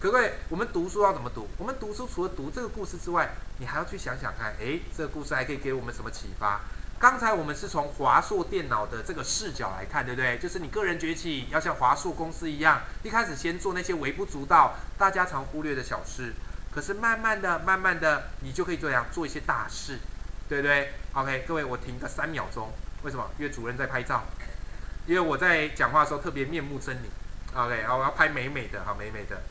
[0.00, 1.46] 可各位，我们读书要怎么读？
[1.56, 6.62] 我们读书除了读这个故事之外，你还要去想想看，诶，这个故事还可以给我们什么启发？
[6.98, 10.36] 刚才我们是从华硕电脑的这个视角来看，对不对？
[10.38, 16.32] 就是你个人崛起要像华硕公司一样，一开始先做那些微不足道、大家常忽略的小事，
[16.74, 20.00] 可是慢慢的、慢慢的，你就可以这样做一些大事，
[20.48, 23.30] 对不对？OK，各位，我停个三秒钟，为什么？
[23.38, 24.22] 因为主任在拍照，
[25.06, 26.96] 因为我在讲话的时候特别面目狰狞。
[27.54, 29.42] OK，好，我要拍美美的，好美美的，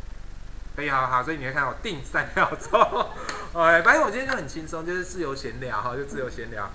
[0.75, 2.79] 可以，好好，所以你会看到定三秒钟。
[3.53, 6.69] OK，反正我今天就很轻松，就是自由闲聊，哈，就自由闲聊。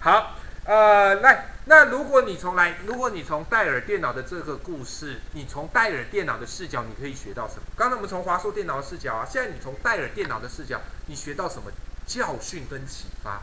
[0.00, 0.34] 好，
[0.64, 7.62] 呃，来，那如果你从来，如果你从戴尔电脑的这个故事，你从戴尔电脑的视角，你可以学到什么？
[7.76, 11.70] 刚才我们从华硕电脑的视角啊，现在你从戴尔电脑的视角，你学到什么
[12.06, 13.42] 教训跟启发？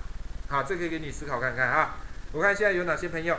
[0.50, 1.96] 好，这可以给你思考看看啊。
[2.34, 3.38] 我看现在有哪些朋友？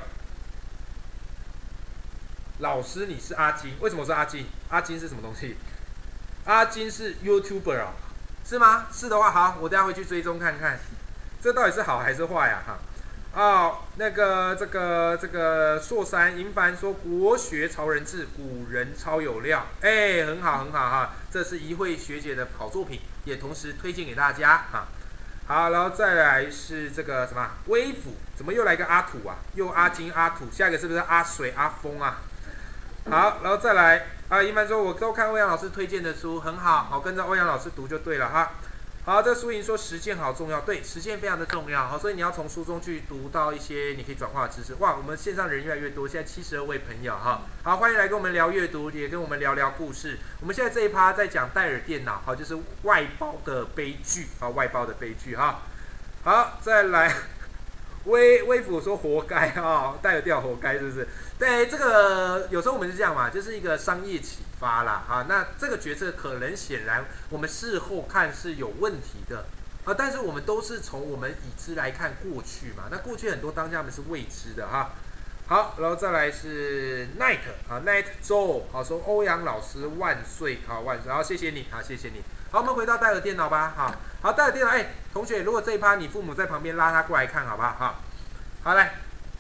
[2.59, 3.75] 老师，你是阿金？
[3.81, 4.47] 为什么是阿金？
[4.69, 5.57] 阿金是什么东西？
[6.45, 7.95] 阿金是 YouTuber 啊？
[8.45, 8.89] 是吗？
[8.93, 10.79] 是的话，好，我等下回去追踪看看，
[11.41, 12.63] 这到底是好还是坏呀？
[12.67, 12.79] 哈。
[13.35, 24.89] 哦，那个这个这个硕山银凡说国学超人志，古人超有料，哎，很好很好哈，这是一慧学姐的好作品，也同时推荐给大家哈。
[25.53, 29.37] 好，然后再来是这个什么微辅，怎么又来个阿土啊？
[29.53, 32.21] 又阿金阿土，下一个是不是阿水阿风啊？
[33.11, 38.53] 好，然后再来啊，一般说我都看欧阳老师推荐的书，很好，好跟着欧阳老师读就对了哈。
[39.05, 44.75] 好，这书莹说实践好重要，对，实践非常的重要，好，所以你要从书中去读到一些你可以转化的知识。
[44.75, 50.21] 哇，我们线上人越来越多，现在七十二位朋友哈，好，欢迎来跟我们聊阅读，也跟我们聊聊故事。
[50.39, 55.63] 我们现在这一趴在讲戴尔电脑，好，就是外包的悲剧啊，外包的悲剧哈。
[56.23, 57.13] 好，再来，
[58.05, 61.07] 微微服说活该啊，戴尔掉活该是不是？
[61.39, 65.27] 对，这个有时候我们是这样嘛，就是一个商业启发啦啊。
[65.29, 69.47] 那这个决策可能显然我们事后看是有问题的
[69.85, 72.85] 啊，但是我们都是从我们已知来看过去嘛。
[72.91, 74.93] 那过去很多当家们是未知的哈。
[75.47, 77.39] 好，然后再来是 Night
[77.69, 82.23] 啊，Night Joe 好说欧阳老师万岁好万岁，好谢谢你啊谢谢你。
[82.53, 83.73] 好，我们回到戴尔电脑吧。
[83.75, 87.75] 好，好戴尔电脑，哎，同学，如果这一趴你父母在旁边拉他过来看，好不好？
[87.79, 88.01] 好，
[88.63, 88.93] 好来，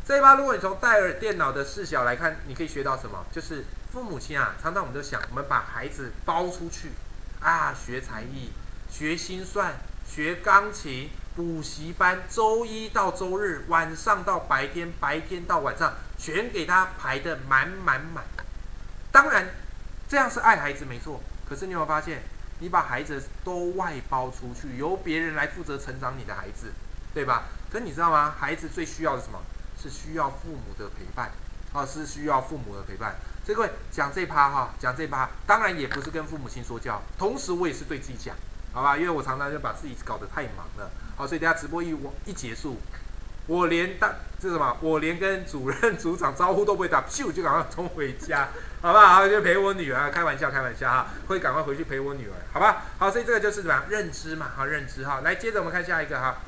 [0.02, 3.26] 这一趴如果你从戴尔电脑的视角来看，你可以学到什么？
[3.30, 6.92] 就是父母亲啊，常常我们都想，我们把孩子包出去
[7.40, 8.50] 啊，学才艺，
[8.90, 9.74] 学心算，
[10.06, 11.10] 学钢琴。
[11.34, 18.22] 补习班周一到周日晚上到白天，白天到晚上，全给他排的满满满。
[19.10, 19.48] 当然，
[20.06, 21.22] 这样是爱孩子没错。
[21.48, 22.22] 可是你有没有发现，
[22.62, 26.72] 你把孩子都外包出去，由别人来负责成长你的孩子，
[27.12, 27.42] 对吧？
[27.72, 28.32] 可你知道吗？
[28.38, 29.40] 孩子最需要的什么？
[29.76, 31.32] 是需要父母的陪伴
[31.72, 33.16] 啊，是需要父母的陪伴。
[33.44, 38.36] 所以各位讲这趴哈，讲这趴，当然也不是跟父母亲说教，同时我也是对自己讲，
[38.72, 38.96] 好吧？
[38.96, 40.88] 因为我常常就把自己搞得太忙了。
[41.16, 42.76] 好，所以等下直播一我一结束，
[43.48, 48.50] 我连当这什么，我连跟主任组长招呼都不会打，咻就赶快冲回家，
[48.82, 49.28] 好不好？
[49.28, 52.82] 就陪我女儿，开玩笑开玩笑哈，会赶快回去陪我女儿，好吧？
[52.98, 55.20] 好，所以这个就是什么认知嘛，好认知哈。
[55.22, 56.38] 来，接着我们看下一个哈。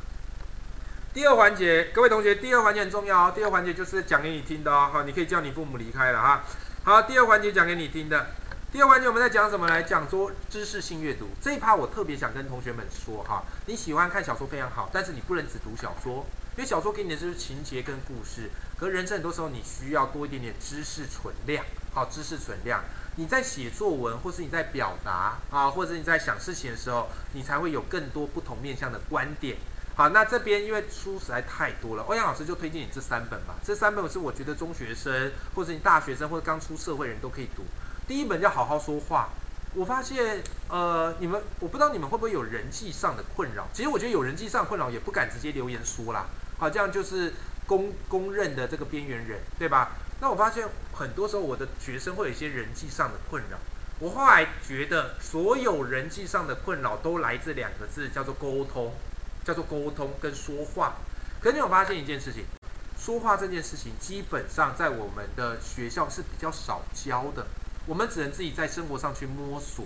[1.13, 3.33] 第二环节，各位同学，第二环节很重要哦。
[3.33, 6.43] 第二环节就是讲给你听的哦，好，你可以叫你父母离开了哈。
[6.83, 8.27] 好，第二环节讲给你听的。
[8.73, 9.69] 第二环节我们在讲什么？
[9.69, 21.65] 来讲说知识性阅读这一趴，我特别想跟同学们说哈，你喜欢看小说非常好，但是你不能只读小说，因为小说给你的就是情节跟故事，可人生很多时候你需要多一点点知识存量，
[21.95, 22.83] 好，知识存量，
[23.15, 29.57] 你在写作文或是你在表达啊，或者你在想事情的时候，你才会有更多不同面向的观点。
[29.95, 37.63] 好，那这边因为书实在太多了，欧阳老师就推荐你这三本吧，这三本是我觉得中学生或者你大学生或者刚出社会人都可以读。
[38.09, 39.29] 第一本叫好好说话，
[39.75, 43.69] 我发现，呃，你们我不知道你们会不会有人际上的困扰。
[43.73, 46.27] 其实我觉得有人际上困扰也不敢直接留言说啦，
[46.59, 47.33] 好，这样就是
[47.65, 49.93] 公公认的这个边缘人，对吧？
[50.25, 53.59] 那我发现很多时候我的学生会有一些人际上的困扰。
[53.99, 58.95] 我后来觉得，所有人际上的困扰都来自两个字，叫做沟通，
[59.45, 60.95] 叫做沟通跟说话。
[61.43, 62.47] 可你有发现一件事情，
[62.99, 67.47] 说话这件事情基本上在我们的学校是比较少教的。
[67.85, 69.85] 我们只能自己在生活上去摸索。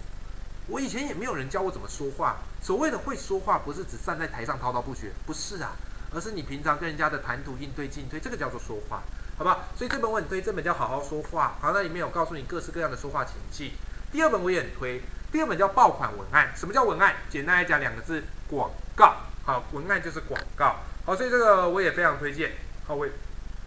[0.68, 2.36] 我以前也没有人教我怎么说话。
[2.62, 5.72] 所谓的会说话，不是只站在台上滔滔不绝，不是啊，
[6.14, 9.02] 而是你平常跟人家的谈吐、应对、进退，这个叫做说话，
[9.38, 9.60] 好不好？
[9.76, 11.56] 所以这本我很推，这本叫《好好说话》。
[11.62, 13.70] 好，那里面有告诉你各式各样的说话情境。
[14.10, 16.52] 第二本我也很推，第二本叫爆款文案。
[16.56, 17.14] 什么叫文案？
[17.30, 19.14] 简单来讲，两个字：广告。
[19.44, 20.76] 好，文案就是广告。
[21.06, 22.50] 好，所以这个我也非常推荐。
[22.84, 23.12] 好，我也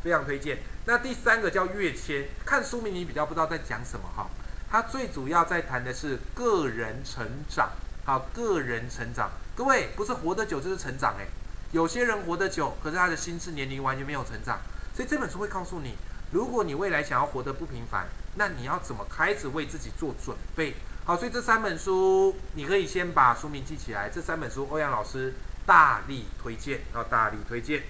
[0.04, 0.58] 非常推荐。
[0.86, 4.28] 那第三个叫跃迁，看书名你比较不知道在讲什么哈。
[4.70, 7.70] 它最主要在谈的是个人成长，
[8.04, 9.32] 好，个人成长。
[9.56, 11.28] 各位不是活得久就是成长诶，
[11.72, 14.60] 有些人活得久，可是他的心智年龄完全没有成长。
[15.02, 15.96] 所以这本书会告诉你，
[16.30, 20.76] 如果你未来想要活得不平凡，那你要怎么开始为自己做准备？
[21.06, 24.12] 好，所以这三本书你可以先把书名记起来。
[24.14, 25.34] 这三本书欧阳老师
[25.66, 27.82] 大力推荐，要大力推荐。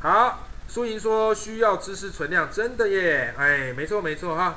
[0.00, 0.40] 好。
[0.66, 4.56] 苏莹说需要知识存量，真的耶，哎，没错没错哈。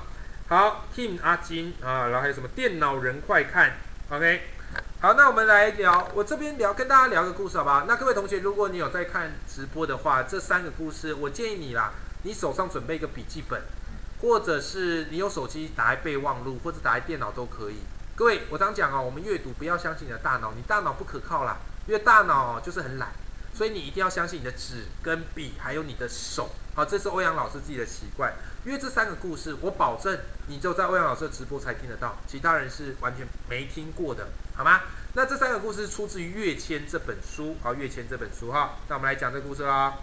[0.49, 3.77] 好，Tim 阿金啊，然后还有什么电脑人快看
[4.09, 4.41] ，OK。
[4.99, 7.85] 好，那我们来聊，我这边聊跟大家聊个故事，好不好？
[7.87, 13.61] 那各位同学，如果你有在看直播的话，这三个故事，我建议你啦，你手上准备一个笔记本，
[14.21, 17.75] 或者是你有手机打在备忘录，或者打在电脑都可以。
[18.15, 23.09] 各位，我常讲哦，我们阅读不要相信你的大脑，你大脑不可靠啦，因为大脑就是很懒。
[23.53, 26.49] 所以你一定要相信你的纸跟笔，还有你的手。
[26.77, 28.31] 好，这是欧阳老师自己的习惯。
[28.63, 34.81] 因为这三个故事，我保证你就在欧阳老师的直播才听得到，其他人是完全没听过的，好吗？
[35.13, 37.55] 那这三个故事出自于《跃迁》这本书。
[37.63, 39.95] 好，《跃迁》这本书哈，那我们来讲这个故事啦。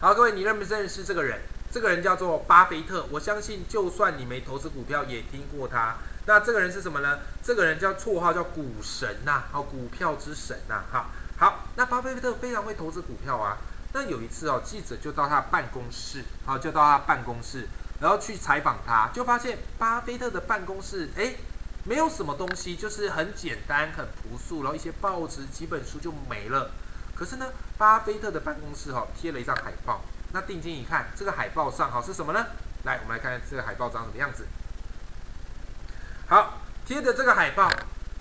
[0.00, 1.42] 好，各位，你认不认识这个人？
[1.70, 3.06] 这个人叫做巴菲特。
[3.12, 5.98] 我相信，就算你没投资股票，也听过他。
[6.26, 7.20] 那这个人是什么呢？
[7.40, 11.06] 这个人叫绰号叫股神呐，好，股票之神呐，哈。
[11.36, 13.58] 好，那巴菲特非常会投资股票啊。
[13.92, 17.66] 那有一次哦，记者就到他办公室，好，就到他办公室，
[18.00, 21.34] 然后去采访他，就发现巴菲特的办公室，哎，
[21.84, 26.70] 没有什么东西，就是很简单、很朴素，然后一些报纸、几本书就没了。
[27.14, 27.46] 可是呢，
[27.78, 30.02] 巴菲特的办公室哈贴了一张海报。
[30.32, 32.46] 那定睛一看，这个海报上哈是什么呢？
[32.84, 34.46] 来，我们来看看这个海报长什么样子。
[36.28, 37.72] 好，贴的这个海报。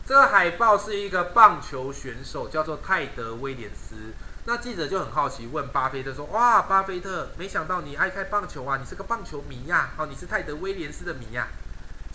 [0.06, 4.14] 这个海报是一个棒球选手，叫做泰德威廉斯。
[4.48, 11.50] 那记者就很好奇，问巴菲特说：“哇，巴菲特，没想到你爱看棒球啊，你是个棒球迷呀，哦，你是泰德威廉斯的迷呀。”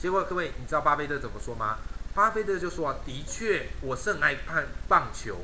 [0.01, 1.77] 结果各位，你知道巴菲特怎么说吗？
[2.15, 5.41] 巴菲特就说：“啊，的确，我是很爱看棒球，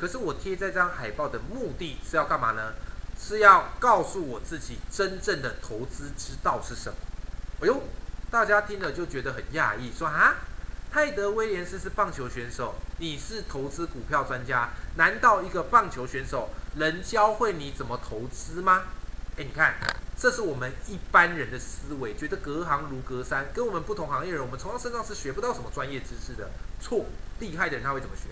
[0.00, 2.72] 可是我贴这张海报的目的是要干嘛呢？
[3.18, 6.96] 是要告诉我自己真正的投资之道是什么。”
[7.60, 7.82] 哎呦，
[8.30, 10.36] 大家听了就觉得很讶异，说：“啊？”
[10.92, 18.82] 泰德威廉斯是棒球选手，你是投资股票专家，难道一个棒球选手能教会你怎么投资吗？
[19.38, 19.76] 哎，你看，
[20.18, 26.50] 这是我们一般人的思维，觉得隔行如隔山，跟我们不同行业人，我们从他身上是学不到什么专业知识的。
[26.80, 27.06] 错，
[27.38, 28.24] 厉害的人他会怎么学？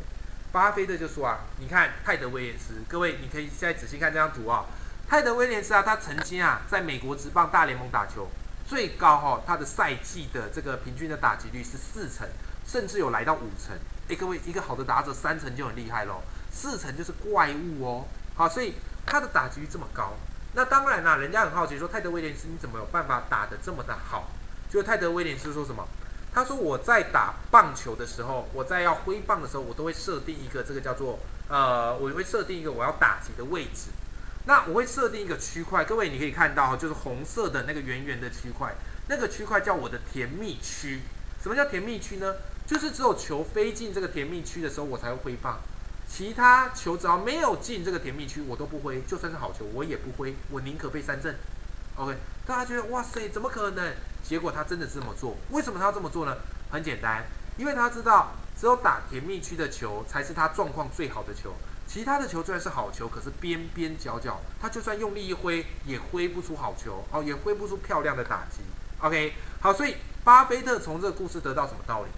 [0.51, 4.65] 巴菲特就说啊，你看泰德威廉斯，各位你可以现在仔细看这张图啊，
[5.09, 8.29] 泰德威廉斯啊，他曾经啊在美国职棒大联盟打球，
[8.67, 12.27] 最高哈他的赛季的这个平均的打击率是四成。
[12.69, 13.75] 甚至有来到五成，
[14.11, 16.21] 哎，各位，一个好的打者三成就很厉害喽，
[16.53, 18.05] 四成就是怪物哦。
[18.37, 18.75] 好，所以
[19.07, 20.13] 他的打击率这么高，
[20.53, 24.29] 那当然啦，人家很好奇说泰德威廉斯你怎么有办法打得这么的好？
[24.69, 25.89] 就泰德威廉斯说什么？
[26.31, 33.89] 他说我在打棒球的时候，我在要挥棒的时候，我都会设定一个这个叫做呃，我会设定一个我要打击的位置。
[34.45, 38.75] 那我会设定一个区块，各位你可以看到就是红色的那个圆圆的区块，
[39.09, 41.01] 那个区块叫我的甜蜜区。
[41.43, 42.35] 什么叫甜蜜区呢？
[42.69, 45.59] 就是只有球飞进这个甜蜜区的时候，我才会挥棒。
[46.07, 49.01] 其他球只要没有进这个甜蜜区，我都不挥。
[49.09, 50.35] 就算是好球，我也不挥。
[50.51, 51.35] 我宁可被三振。
[51.97, 52.15] OK，
[52.47, 53.95] 大家觉得哇塞，怎么可能？
[54.23, 55.35] 结果他真的是这么做。
[55.51, 56.37] 为什么他要这么做呢？
[56.71, 57.25] 很简单，
[57.57, 61.55] 因为他知道只有打甜蜜区的球才是他状况最好的球。
[61.87, 68.61] 其他的球虽然是好球，可是边边角角，他就算用力一挥，也挥不出好球哦，也挥不出漂亮的打击。
[69.01, 69.95] OK，好，所以。
[70.25, 72.11] 巴菲特从这个故事得到什么道理？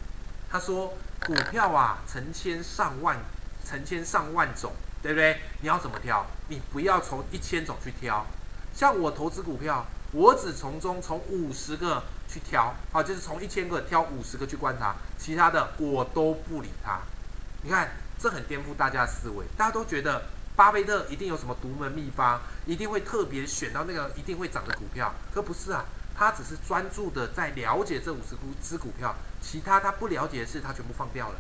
[0.51, 0.93] 他说
[1.25, 3.17] ：“股票啊，成千上万、
[3.65, 5.41] 成千上万种，对不对？
[5.61, 6.27] 你要怎么挑？
[6.49, 8.27] 你不要从一千种去挑。
[8.75, 16.99] 像我投资股票，我只从中从五十个去挑，好，就是从一千个挑五十个去观察，其他的我都不理他。
[17.63, 19.47] 你看，这很颠覆大家的思维。
[19.57, 20.25] 大家都觉得
[20.57, 25.85] 巴菲特一定有什么独门秘方，一定会特别选到那个一定会涨的股票，可不是啊。”
[26.21, 31.37] 他只是专注的在了解这五十股只股票，其他他不了解的事，他全部放掉了。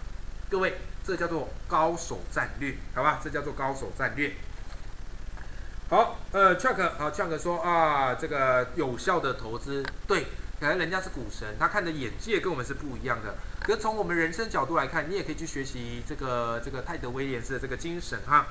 [0.48, 3.20] 各位，这叫做高手战略，好吧？
[3.22, 4.32] 这叫做高手战略。
[5.90, 10.24] 好，呃，Chuck，好，Chuck 说啊，这个有效的投资，对，
[10.58, 13.34] 可能人家是股神，他看的眼界跟我们是不一样的。
[13.60, 18.46] 可从我们人生角度来看，你也可以去学习这个这个泰德威廉斯的这个精神哈。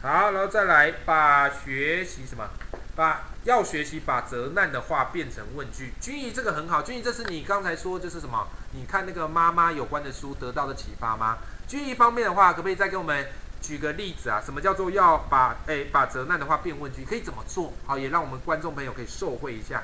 [0.00, 2.48] 好，然后再来把学习什么？
[2.94, 5.92] 把要学习把责难的话变成问句。
[6.00, 8.46] 君怡这个很好，君怡这是你刚才说就是什么？
[8.72, 11.38] 你看那个妈妈有关的书得到的启发吗？
[11.66, 13.26] 君怡方面的话，可不可以再给我们
[13.62, 14.42] 举个例子啊？
[14.44, 17.04] 什么叫做要把诶把责难的话变问句？
[17.04, 17.72] 可以怎么做？
[17.86, 19.82] 好，也让我们观众朋友可以受惠一下。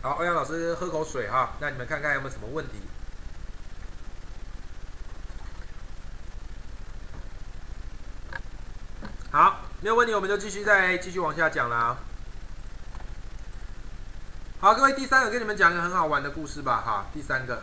[0.00, 2.72] 好，欧阳老师喝口水哈，那你们看看有没有什么问题？
[9.30, 9.67] 好。
[9.80, 11.96] 没有问题，我们就继续再继续往下讲啦。
[14.60, 17.62] 好，各位，第三个跟你们讲一个很好玩的故事吧，哈，第三个。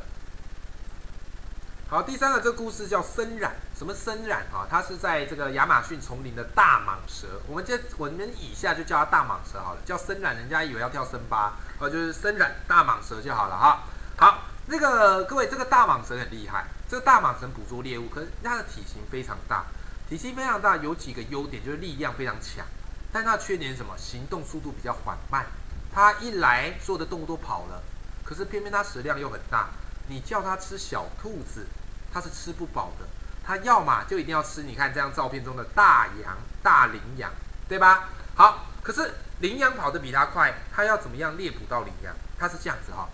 [1.90, 4.66] 好，第三个这个故事叫森蚺，什么森蚺哈？
[4.70, 13.84] 它是在这个亚马逊丛林的大蟒蛇，我们这我们以下就叫它大蟒蛇好了，叫森蚺，人家以为要跳森巴，呃，就是森蚺大蟒蛇就好了哈。
[14.16, 19.66] 好，那个各位，这个大蟒蛇很厉害，这个大蟒蛇捕捉猎物，可是它的体型非常大。
[20.08, 22.64] 体型非常大，有几个优点，就是力量非常强，
[23.12, 23.98] 但它缺点是什么？
[23.98, 25.46] 行动速度比较缓慢。
[25.92, 27.82] 它一来，所有的动物都跑了，
[28.24, 29.70] 可是偏偏它食量又很大。
[30.08, 31.66] 你叫它吃小兔子，
[32.14, 33.08] 它是吃不饱的。
[33.44, 37.32] 它要么就一定要吃，你看这张照片中的大羊、大羚羊，
[37.68, 38.10] 对吧？
[38.36, 42.14] 好，可是羚羊跑得比它快，它要怎么样猎捕到羚羊？
[42.38, 43.10] 它是这样子哈，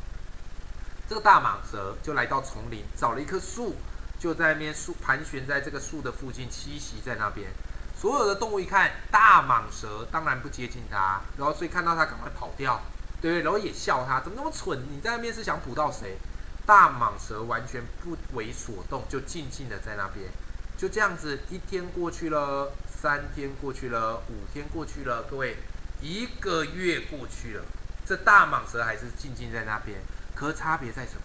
[1.07, 3.75] 这个大蟒蛇就来到丛林，找了一棵树。
[4.21, 7.49] 就在那边树盘旋在这个树的附近栖息在那边，
[7.99, 12.79] 所有的动物一看大蟒蛇，当然不接近它，然后所以看到它赶快跑掉，
[13.19, 13.41] 对不对？
[13.41, 14.79] 然后也笑它，怎么那么蠢？
[14.91, 16.19] 你在那边是想捕到谁？
[16.67, 20.29] 大蟒蛇完全不为所动，就静静的在那边。
[20.77, 25.57] 就这样子，一天过去了，三天过去了，五天过去了，各位，
[25.99, 27.63] 一个月过去了，
[28.05, 29.99] 这大蟒蛇还是静静在那边。
[30.35, 31.21] 可差别在什么？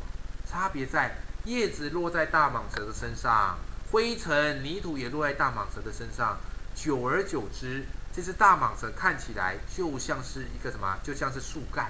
[0.51, 1.15] 差别在。
[1.47, 3.57] 叶子落在大蟒蛇的身上，
[3.93, 6.37] 灰尘、泥土也落在大蟒蛇的身上。
[6.75, 10.99] 久而久之，这只大蟒蛇看起来就像是一个什么？
[11.05, 11.89] 就像是树干，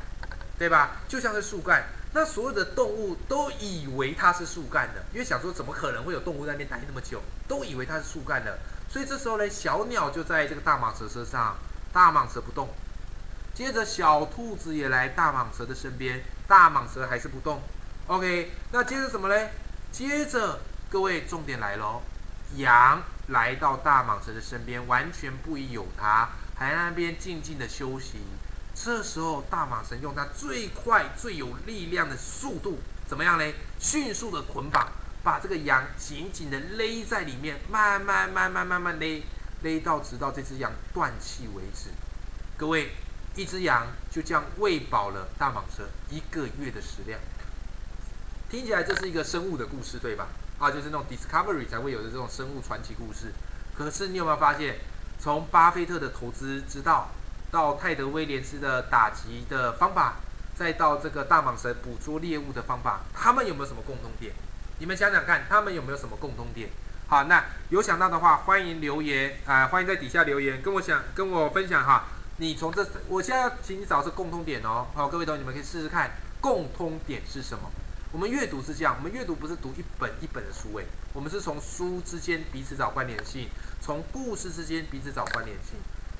[0.59, 0.99] 对吧？
[1.09, 1.87] 就像是树干。
[2.13, 8.59] 那所有的动物都以为它是树干的，因为想说怎么可能会有动物在那边待那么久，都以为它是树干的。
[8.91, 11.57] 所以这时候呢，小鸟就在这个大蟒蛇身上，
[11.95, 12.69] 大蟒蛇不动。
[13.55, 17.63] 接着小兔子也来大蟒蛇的身边，大蟒蛇还是不动。
[18.09, 19.49] OK，那接着什么呢？
[19.91, 22.03] 接着各位重点来喽，
[22.55, 28.19] 羊来到大蟒蛇的身边，完全不疑有他，还在那边静静的休息。
[28.77, 32.79] 这时候大蟒蛇用它最快最有力量的速度，
[33.09, 33.53] 怎么样呢？
[33.81, 34.89] 迅速的捆绑。
[35.25, 39.25] 把这个羊紧紧的勒在里面，慢慢慢慢慢慢勒，
[39.63, 41.91] 勒到直到这只羊断气为止。
[42.57, 42.93] 各位，
[43.35, 47.19] 一只羊就这样喂饱了大蟒蛇一个月的食量。
[48.49, 50.29] 听起来这是一个生物的故事，对吧？
[50.59, 53.33] 啊，就是那种 Discovery 才会有的这种生物传奇故事。
[53.77, 54.77] 可是你有没有发现，
[55.19, 57.09] 从巴菲特的投资之道，
[57.51, 60.15] 到泰德威廉斯的打击的方法，
[60.55, 64.33] 再到这个大蟒蛇捕捉猎物的方法，他们有没有什么共同点？
[64.79, 66.71] 你们想想看，他们有没有什么共同点？
[67.09, 72.05] 好，那有想到的话，欢迎留言啊，欢迎在底下留言，跟我想跟我分享哈。
[72.37, 74.87] 你从这，我现在要请你找是共通点哦。
[74.95, 77.71] 好，各位同学，你们可以试试看，共通点是什么？
[78.13, 83.49] 我们阅读是这样，我们阅读不是读一本一本的书诶，我们是从书之间彼此找关联性，
[83.81, 85.75] 从故事之间彼此找关联性，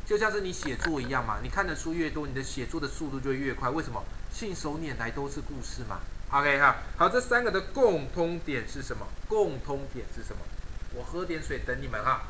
[0.05, 1.39] 就像是你写作一样嘛。
[1.43, 3.71] 你看的书越多，你的写作的速度就越快。
[3.71, 4.03] 为什么？
[4.33, 6.01] 信手拈来都是故事嘛。
[6.31, 9.07] OK 哈，好，这三个的共通点是什么？
[9.29, 10.43] 共通点是什么？
[10.93, 12.23] 我喝点水等你们哈。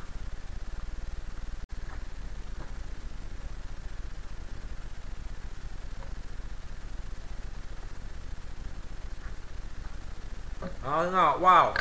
[11.01, 11.75] 很好，哇哦，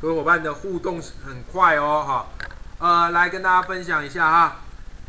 [0.00, 2.26] 各位伙伴的互动很快哦，哈，
[2.78, 4.56] 呃，来跟大家分享一下哈。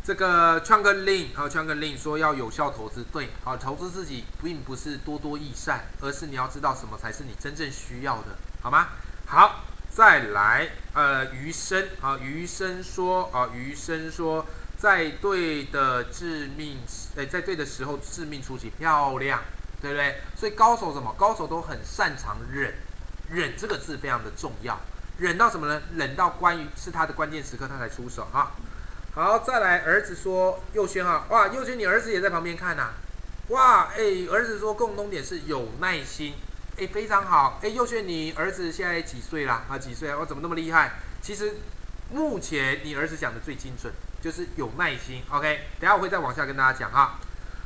[0.04, 8.88] 这个 Chang Lin 还有 Chang Lin 说要有效投资，对，好，投资自己并不是多多益善，而是你要知道什么才是你真正需要的，好吗？
[9.26, 14.44] 好，再来，呃，余生，好，余生说，啊，余生说，
[14.76, 16.78] 在对的致命，
[17.16, 19.40] 哎，在对的时候致命出击，漂亮，
[19.80, 20.20] 对不对？
[20.34, 21.14] 所以高手什么？
[21.16, 22.74] 高手都很擅长忍，
[23.30, 24.78] 忍这个字非常的重要，
[25.18, 25.82] 忍到什么呢？
[25.96, 28.52] 忍到关于是他的关键时刻他才出手，哈。
[29.14, 32.92] 好，再来，儿子说佑轩啊，哇，佑轩，你儿子也在旁边看呐，
[33.48, 36.34] 哇，哎，儿子说共同点是有耐心，
[36.78, 39.64] 哎，非常好，哎，佑轩，你儿子现在几岁啦？
[39.68, 40.16] 啊，几岁啊？
[40.18, 40.92] 我怎么那么厉害？
[41.20, 41.56] 其实
[42.10, 43.92] 目前你儿子讲的最精准，
[44.22, 45.22] 就是有耐心。
[45.30, 47.18] OK，等下我会再往下跟大家讲哈。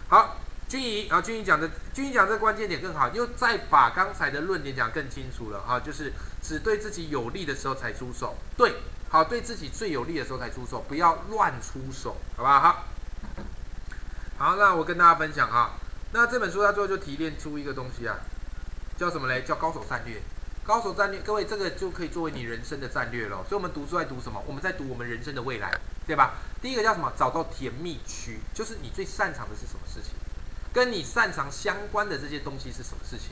[0.08, 0.36] 好，
[0.68, 6.12] 君怡，然后君怡讲的，君怡讲这个关键点更好，又再把刚才的论点讲更清楚了哈，就是
[6.42, 8.74] 只对自己有利的时候才出手，对。
[9.08, 12.58] 好，对自己最有利的时候才出手，不要乱出手，好不好？
[12.60, 12.84] 好，
[14.36, 15.78] 好，那我跟大家分享哈，
[16.12, 18.18] 那这本书它最后就提炼出一个东西啊，
[18.98, 19.42] 叫什么嘞？
[19.42, 20.20] 叫高手战略。
[20.64, 23.36] 高手战略，各位这个就可以作为你人生的战略了。
[23.48, 24.42] 所以，我们读书在读什么？
[24.44, 25.72] 我们在读我们人生的未来，
[26.04, 26.34] 对吧？
[26.60, 27.12] 第一个叫什么？
[27.16, 30.14] 找到甜蜜区，就是你最擅长的是什么事情，
[30.76, 33.28] 跟你擅长相关的这些东西是什么事情，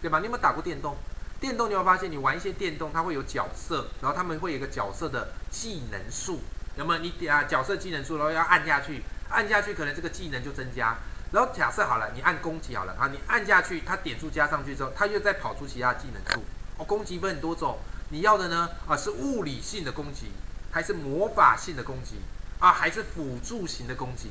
[0.00, 0.20] 对吧？
[0.20, 0.96] 你有没有打过电动？
[1.40, 6.42] 电动你会发现，你玩一些电动，它会有角色，然后他们会有一个角色的技能数，
[6.76, 10.96] 那么你点啊角色技能数，然后要按下去，按下去可能这个技能就增加。
[11.32, 16.44] 然后假设好了，你按攻击好了，啊，你按下去，它点数加上去之后，它又再跑出其他技能数。
[16.78, 17.80] 哦，攻击分很多种，
[18.10, 20.30] 你要的呢啊是物理性的攻击，
[20.70, 22.20] 还是魔法性的攻击
[22.60, 24.30] 啊，还是辅助型的攻击，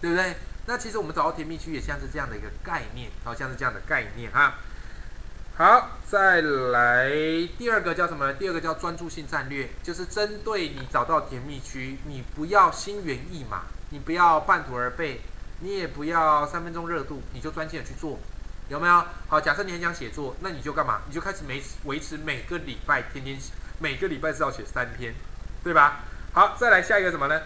[0.00, 0.36] 对不对？
[0.66, 4.54] 那其实我们找到甜蜜区也像是这样的一个概念，好像是这样的概念哈。
[5.56, 7.08] 好，再来
[7.56, 8.32] 第二个叫什么？
[8.34, 15.22] 第二个叫专注性战略，就是针对你找到甜蜜区，你不要心猿意马，你不要半途而废，
[15.60, 18.18] 你也不要三分钟热度，你就专心的去做，
[18.68, 19.02] 有没有？
[19.28, 21.00] 好，假设你很想写作，那你就干嘛？
[21.06, 23.38] 你就开始每维持每个礼拜天天
[23.78, 25.14] 每个礼拜至少写三篇，
[25.64, 26.00] 对吧？
[26.34, 27.40] 好，再来下一个什么呢？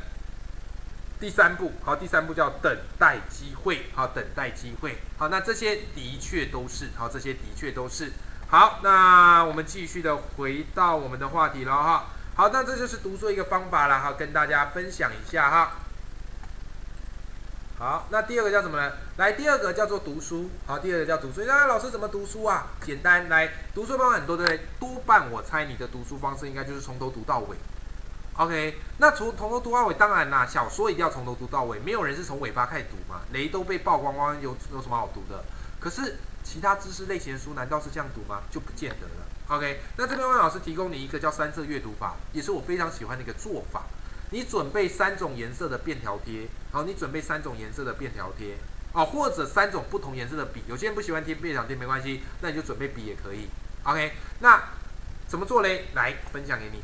[1.20, 8.10] 第三步，好，第三步叫等待机会，好，等待机会，好，那这些的确都是，好，这些的确都是，
[8.48, 15.72] 好，那我们继续的回到我们的话题了哈，好，那这就是读书一个方法了哈，跟大家分享一下哈，
[17.78, 18.90] 好，那第二个叫什么呢？
[19.18, 22.68] 来，第二个叫做读书，好，第二个叫读书，那老师怎么读书啊？
[22.80, 24.60] 简单，来，读书方法很多，对不对？
[24.80, 27.56] 多半我猜你的读书方式应该就是从头读到尾。
[28.40, 33.20] OK，那从从头读到尾，当然啦，小说一定要从头读到尾，没有人是从尾巴开始读嘛。
[33.34, 35.44] 雷都被曝光光，有有什么好读的？
[35.78, 38.40] 可是其他知识类型的书，难道是这样读吗？
[38.50, 39.26] 就不见得了。
[39.48, 43.82] OK，那这边万老师提供你一个叫三色阅读法，也是我非常喜欢的一个做法。
[44.30, 48.56] 你准备三种颜色的便条贴，好，你准备三种颜色的便条贴，
[48.94, 50.62] 哦，或者三种不同颜色的笔。
[50.66, 53.50] 有些人不喜欢贴便条贴没关系，那你就准备笔也可以。
[53.82, 54.62] OK，那
[55.28, 55.88] 怎么做嘞？
[55.92, 56.80] 来分享给你。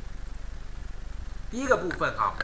[1.51, 2.34] 第一个部分哈，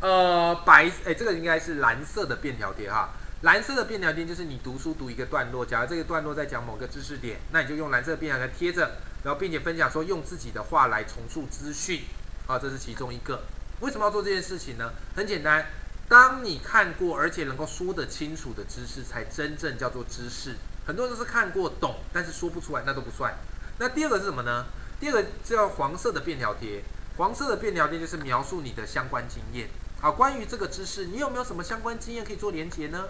[0.00, 3.10] 呃，白哎，这个应该是蓝色的便条贴哈。
[3.42, 12.02] 蓝色的便条贴就是你读书读一个段落，假如这个段落在讲某个知识点，那你就用蓝色的便条贴贴着，然后并且分享说用自己的话来重塑资讯
[12.46, 13.42] 啊，这是其中一个。
[13.80, 14.90] 为什么要做这件事情呢？
[15.14, 15.66] 很简单，
[16.08, 20.54] 当你看过而且能够说得清楚的知识，才真正叫做知识。
[20.86, 23.34] 很多人都是看过懂，但是说不出来，那都不算。
[23.78, 24.64] 那第二个是什么呢？
[24.98, 26.82] 第二个叫黄色的便条贴。
[27.16, 29.68] 黄色的便条贴就是描述你的相关经验。
[30.02, 33.06] 好，关于这个知识，你有没有什么相关经验可以做连结呢？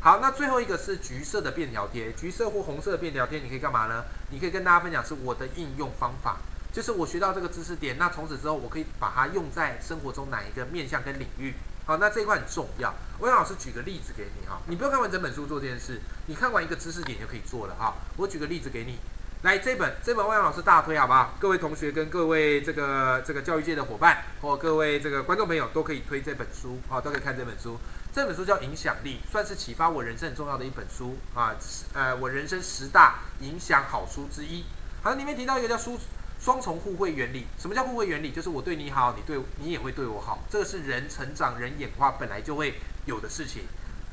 [0.00, 4.04] 好，那最后一个是橘色的便条贴，橘色或红色的便条贴，你可以干嘛呢？
[4.30, 6.36] 你可以跟大家分享是我的应用方法，
[6.72, 11.54] 就是我学到这个知识点，那从此之后我可以把它用在生活中哪一个面向跟领域。
[11.84, 12.94] 好，那这一块很重要。
[13.18, 17.94] 欧阳老师举个例子给你哈，你不用看完整本书做这件事，你看完一个知识点就可以做了哈。
[18.18, 19.00] 我举个例子给你。
[19.42, 21.36] 来，这本这本欧阳老师大推，好不好？
[21.38, 27.78] 各位同学跟各位这个这个教育界的伙伴，或各位这个观众朋友，都可以推这本书，啊，都可以看这本书。
[28.12, 31.54] 这本书叫《影响力》，算是启发我人生很重要的一本书啊。
[31.94, 34.64] 呃，我人生十大影响好书之一。
[35.04, 35.96] 好，里面提到一个叫“书
[36.40, 37.46] 双重互惠原理”。
[37.60, 38.32] 什么叫互惠原理？
[38.32, 40.40] 就是我对你好，你对你也会对我好。
[40.50, 42.74] 这个是人成长、人演化本来就会
[43.04, 43.62] 有的事情。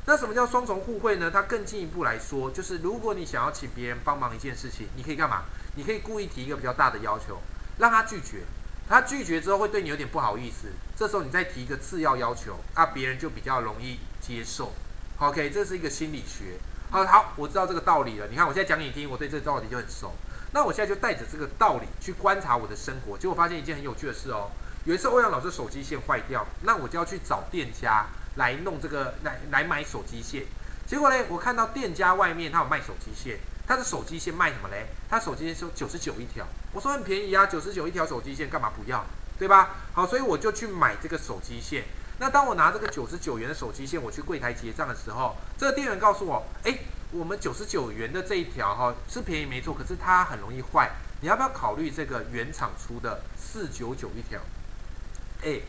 [0.08, 1.32] 那什么叫双重互惠呢？
[1.32, 5.44] 它更进一步来说，就是如果你想要请别人帮忙一件事情，你可以干嘛？
[5.76, 7.42] 你可以故意提一个比较大的要求，
[7.80, 8.44] 让他拒绝。
[8.88, 14.74] 他拒绝之后会对你有点不好意思，这时候你再提一个次要要求，啊，别人就比较容易接受。
[15.18, 16.60] OK，这是一个心理学。
[16.92, 18.28] 好，好，我知道这个道理了。
[18.30, 20.14] 你看我现在讲给你听，我对这个道理就很熟。
[20.54, 24.52] 那我现在就带着这个道理去观察我的生活，结果发现一件很有趣的事哦。
[24.86, 28.06] 有一次欧阳老师手机线坏掉，那我就要去找店家。
[28.36, 30.44] 来弄这个来来买手机线，
[30.86, 34.88] 结果呢，我看到店家外面他有卖手机线，他的手机线卖什么嘞？
[35.10, 39.06] 他手机线收九十九一条，我说很便宜啊，九十九一条手机线干嘛不要？
[39.40, 39.76] 对吧？
[39.94, 41.84] 好，所以我就去买这个手机线。
[42.20, 46.78] 那当我拿这个九十九元的手机线，我去柜台结账的时候，这个店员告诉我，哎，
[47.12, 54.40] 我们九十九元的这一条哈是便宜没错，可是它很容易坏，你要不要考虑这个原厂出的四九九一条？
[55.44, 55.60] 哎。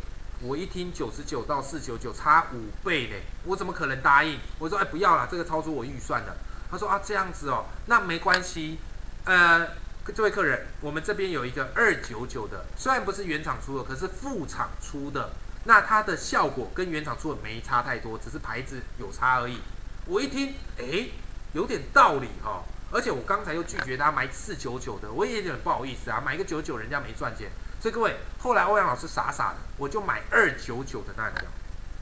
[0.43, 4.39] 我一听九十九到四九九差五倍嘞，我怎么可能答应？
[4.59, 6.37] 我说哎不要了，这个超出我预算了。
[6.71, 8.79] 他说啊这样子哦，那没关系。
[9.25, 9.67] 呃，
[10.15, 15.31] 这位客人，我们这边有一个二九九的，虽然不是原厂出的，可是副厂出的，
[15.65, 19.59] 那它的效果跟原厂出的没差太多，只是牌子有差而已。
[20.07, 21.09] 我一听，哎，
[21.55, 22.63] 有点道理哈。
[22.93, 27.51] 而且我刚才又拒绝他买四九九的，我也有点不好意思啊，买一个九九人家没赚钱。
[27.87, 31.43] 所以各位，后来欧阳老师傻傻的，我就买二九九的那条，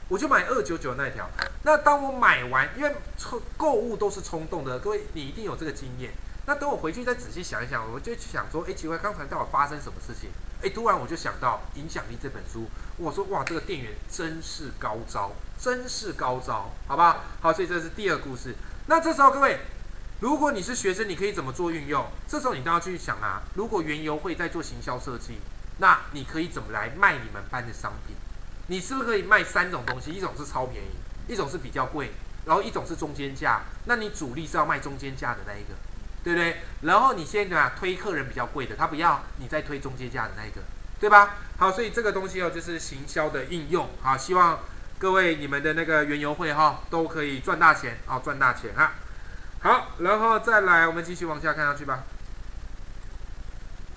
[0.07, 1.29] 我就买二九九的那条。
[1.61, 6.11] 那当我买完，因为冲购物都是冲动的，各位你一定有这个经验。
[6.47, 10.31] 那等我回去再仔细想一想，我就想说，哎，奇怪，刚才到底发生什么事情？
[10.63, 12.65] 哎，突然我就想到《影响力》这本书，
[12.97, 17.25] 我说哇，这个店员真是高招，真是高招，好吧？
[17.41, 18.55] 好，所以这是第二故事。
[18.87, 19.59] 那这时候各位，
[20.19, 22.07] 如果你是学生，你可以怎么做运用？
[22.27, 25.37] 这时候你都要去想啊，如果原油会在做行销设计。
[25.77, 28.15] 那你可以怎么来卖你们班的商品？
[28.67, 30.11] 你是不是可以卖三种东西？
[30.11, 32.11] 一种是超便宜，一种是比较贵，
[32.45, 33.61] 然后一种是中间价。
[33.85, 35.75] 那你主力是要卖中间价的那一个，
[36.23, 36.61] 对不对？
[36.81, 40.61] 然后你先怎么样推客人比较贵的，他不要，你再推中间价的那一个，
[40.99, 41.35] 对吧？
[41.57, 43.87] 好，所以这个东西哦，就是行销的应用。
[44.01, 44.59] 好，希望
[44.97, 48.93] 各位你们的那个原油会哈都可以赚大钱哦，赚大钱哈。
[49.59, 52.03] 好，然后再来，我们继续往下看下去吧。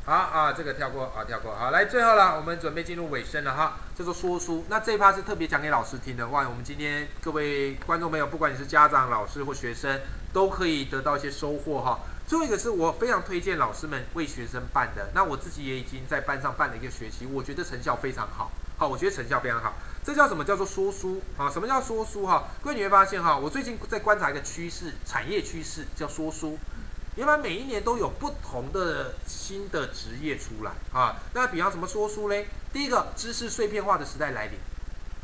[0.08, 1.54] 好啊，这个跳过啊，跳过。
[1.54, 3.76] 好，来最后了，我们准备进入尾声了哈。
[3.94, 6.26] 叫做说书，那这一趴是特别讲给老师听的。
[6.28, 10.00] 哇，我们今天各位观众朋友，不管你是家长、老师或学生，
[10.32, 11.98] 都可以得到一些收获哈。
[12.26, 18.50] 最后一个是我非常推荐老师们为学生办的，那我自己也已经在班上办了一个学期，我觉得成效非常好。
[18.78, 19.74] 好，我觉得成效非常好。
[20.02, 20.42] 这叫什么？
[20.42, 21.20] 叫做说书。
[21.36, 22.44] 啊，什么叫说书哈？
[22.62, 26.56] 各位你会发现哈，我最近在观察一个趋势，产业趋势叫说书。
[27.18, 32.46] 原来每一年都有不同的新的职业出来啊，那比方什么说书嘞？
[32.72, 34.56] 第一个知识碎片化的时代来临，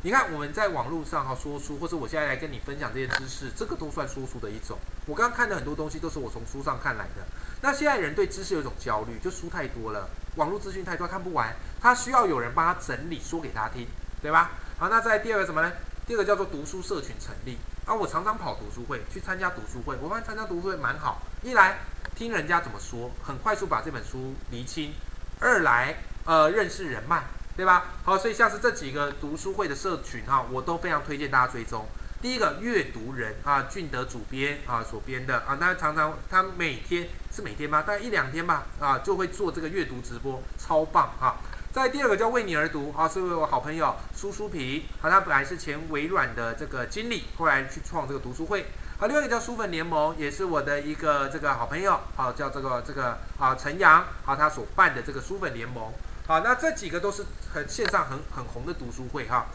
[0.03, 4.77] 你看我们在网络上哈说书，或者我现在来跟你分享这些知识，这个都算说书的一种。
[5.07, 7.23] 我刚刚看的很多东西都是我从书上看来的。
[7.63, 13.87] 那现在人对知识有一种焦虑，就书太多了，网络资讯太多看不完，他需要有人帮他整理，说给他听，
[14.21, 14.51] 对吧？
[14.81, 15.71] 好，那在第二个什么呢？
[16.09, 17.57] 第二个叫做读书社群成立。
[17.87, 21.23] 啊，我常常跑读书会，去参加读书会，我发现参加读书会蛮好。
[21.45, 21.81] 一来
[22.17, 24.93] 听人家怎么说，很快速把这本书厘清；
[25.39, 27.23] 二来呃认识人脉，
[27.55, 27.85] 对吧？
[28.03, 31.85] 好，所以像是这几个读书会的社群哈，我都非常推荐大家追踪。
[32.23, 37.83] 第一个阅读人啊，俊德主编啊所编的啊，他常常他每天是每天吗？
[37.83, 41.37] 大概一两天吧啊，就会做这个阅读直播，超棒啊！
[41.75, 48.65] 在第二个叫为你而读啊，是为我好朋友苏苏皮啊，他本来是前微软的这个经理，后来去创这个读书会。
[48.97, 55.93] 好，另外一个叫书粉联盟，也是我的一个这个好朋友啊，叫这个这个啊陈阳啊，他所办的这个书粉联盟。
[56.29, 59.47] 好，那这几个都是很线上很很红的读书会哈。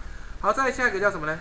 [0.42, 1.40] 好，再下一个叫什么呢？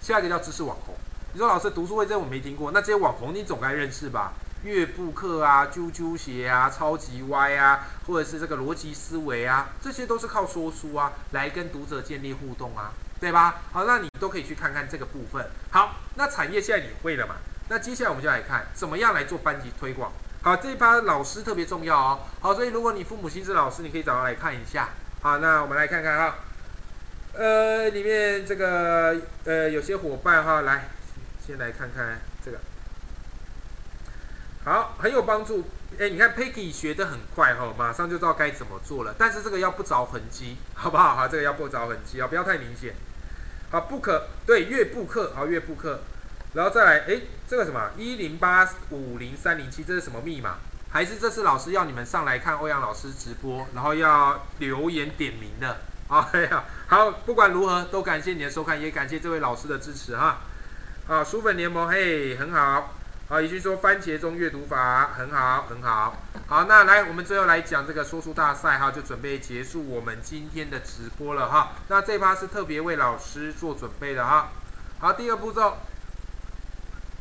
[0.00, 0.94] 下一个叫知识网红。
[1.32, 4.32] 你说老师读书会这我没听过，那这些网红你总该认识吧？
[4.62, 13.56] 乐布课啊，啾啾鞋啊，超级歪啊，或者是这个逻辑思维啊，这些都是靠说书啊来跟读者建立互动啊，对吧？
[13.72, 15.44] 好，那你都可以去看看这个部分。
[15.70, 17.36] 好，那产业现在你会了嘛？
[17.68, 20.12] 那接下来我们就来看怎么样来做班级推广。
[20.42, 22.20] 好，这一趴老师特别重要哦。
[22.40, 24.90] 好，所以如果你父母亲是老师，你可以找他来看一下。
[25.20, 26.36] 好，那我们来看看哈，
[27.32, 30.88] 呃，里面这个呃有些伙伴哈，来
[31.44, 32.58] 先来看看这个，
[34.64, 35.68] 好，很有帮助。
[35.98, 39.14] 哎，你看 Peggy 学的很快哈，马上就知道该怎么做了。
[39.18, 41.16] 但是这个要不着痕迹，好不好？
[41.16, 42.94] 好，这个要不着痕迹啊，不要太明显。
[43.70, 46.00] 好，不可对，月布克，好，月布克。
[46.54, 50.56] 然后再来，哎，这个什么一零八五零三零七，这是什么密码？
[50.90, 55.76] 还是这是老师要你们上来看欧阳老师直播，然后要留言点名的？
[56.08, 60.38] 啊哎呀，好，不管如何，都感谢你的收看，也感谢这位老师的支持哈。
[61.08, 62.95] 啊，书粉联盟，嘿，很好。
[63.28, 66.14] 好，也就是说番茄钟阅读法很好，很好。
[66.46, 71.72] 好，那来，我们最后来讲这个说书大赛哈，就准备结束我们今天的直播了哈。
[71.88, 74.50] 那这趴是特别为老师做准备的哈。
[75.00, 75.76] 好，第二步骤。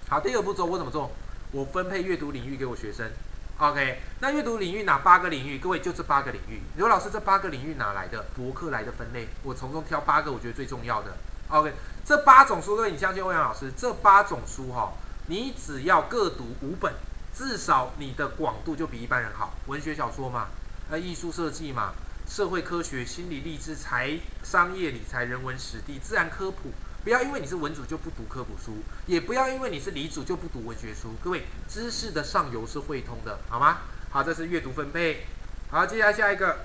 [0.07, 1.09] 好，第二步骤我怎么做？
[1.51, 3.09] 我分配阅读领域给我学生。
[3.57, 5.57] OK，那阅读领域哪八个领域？
[5.57, 6.61] 各位就这八个领域。
[6.75, 8.23] 刘老师这八个领域哪来的？
[8.35, 11.17] 博客来的分类，我从中挑八个我觉得最重要的。
[11.49, 11.73] OK，
[12.05, 13.71] 这八种书，各位你相信欧阳老师？
[13.75, 14.91] 这八种书哈，
[15.27, 16.93] 你只要各读五本，
[17.33, 19.55] 至少你的广度就比一般人好。
[19.65, 20.49] 文学小说嘛，
[20.91, 21.93] 呃，艺术设计嘛，
[22.27, 26.71] 社会科学、心理励志、财商业理财、人文史地、自然科普。
[27.03, 31.15] 不要因为你是文主就不读科普书，也不要因为你是理主就不读文学书。
[31.23, 33.79] 各位，知识的上游是汇通的，好吗？
[34.11, 35.25] 好，这是阅读分配。
[35.71, 36.57] 好，接下来下一个，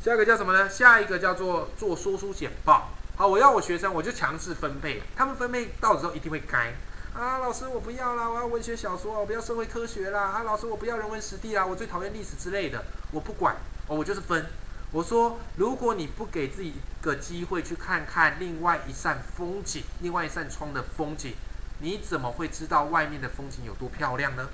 [0.00, 0.68] 下一个叫什么呢？
[0.68, 2.90] 下一个叫做做说书简报。
[3.16, 6.74] 好，我要我学生，我就强制分配，他们分配到的时候一定会改。
[7.16, 10.20] 啊，老师我不要啦，我要文学小说，我不要社会科学啦。
[10.20, 13.56] 啊，老师我不要人文实地啦，我最讨厌历史之类的，我不管，
[13.86, 14.44] 哦，我就是分。
[14.92, 21.32] 我说，如果你不给自己一个机会去看看另外一扇风景，另外一扇窗的风景，
[21.78, 24.46] 你怎么会知道外面的风景有多漂亮呢？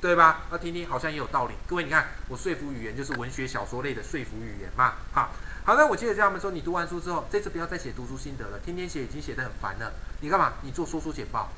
[0.00, 0.46] 对吧？
[0.50, 1.54] 那听听好像也有道理。
[1.68, 4.94] 各位，你看我说服语言就是文学小说类的说服语言嘛。
[5.12, 5.30] 好，
[5.64, 9.92] 好，那我接着叫他们说，你读完书之后，这次不要再写读书心得了，天天写已经写得很烦了。
[10.22, 10.54] 你干嘛？
[10.62, 11.48] 你做说书简报。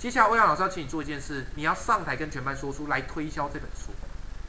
[0.00, 3.92] 接下来欧阳老师要请你做一件事，你要上台跟全班说书来推销这本书。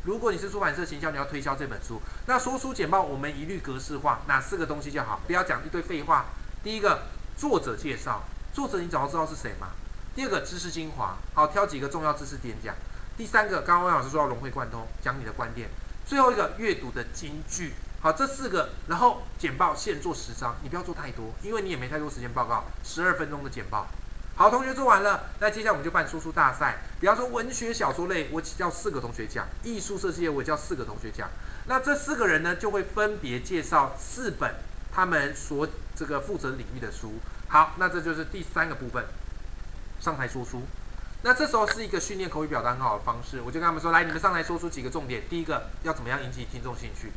[0.05, 6.27] 如果你是出版社行销，你要推销这本书，那说书简报我们一律格式化，哪四个东西就好，不要讲一堆废话。
[6.63, 7.01] 第一个，
[7.35, 8.23] 作者介绍，
[8.53, 9.71] 作者你早就知道是谁嘛。
[10.15, 12.73] 第二个，知识精华，好，挑几个重要知识点讲。
[13.17, 15.67] 第三个，刚刚欧阳老师说要融会贯通，讲你的观点。
[16.05, 23.85] 最后一个，阅读的金句，好，这四个，然后简报现做十张，你不要做太多，因为你也没太多时间报告，十二分钟的简报。
[24.41, 26.79] 好，同学做完了，那接下来我们就办说书大赛。
[26.99, 31.29] 比方说文学小说类，我叫四个同学讲；艺术设计类，我叫四个同学讲。
[31.67, 34.55] 那这四个人呢，就会分别介绍四本
[34.91, 37.19] 他们所这个负责领域的书。
[37.49, 39.05] 好，那这就是第三个部分，
[39.99, 40.63] 上台说书。
[41.21, 45.21] 那这时候是一个训练口语表达很好的方式，我就跟他们说：来，你们上来说出几个重点。
[45.29, 47.11] 第一个要怎么样引起听众兴趣？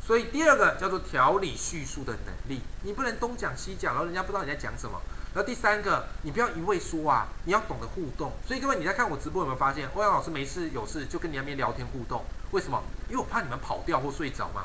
[0.00, 5.00] 所以第二个叫做条理叙述的能力，你不能东讲西讲，然后人家不知道你在讲什么。
[5.34, 8.32] 然后第三个，你不要一味说啊，你要懂得互动。
[8.46, 12.22] 所以各位你在看我直播有没有发现，欧阳老师没事有事就跟你那边聊天互动？
[12.50, 12.82] 为什么？
[13.08, 14.64] 因为我怕你们跑掉或睡着嘛，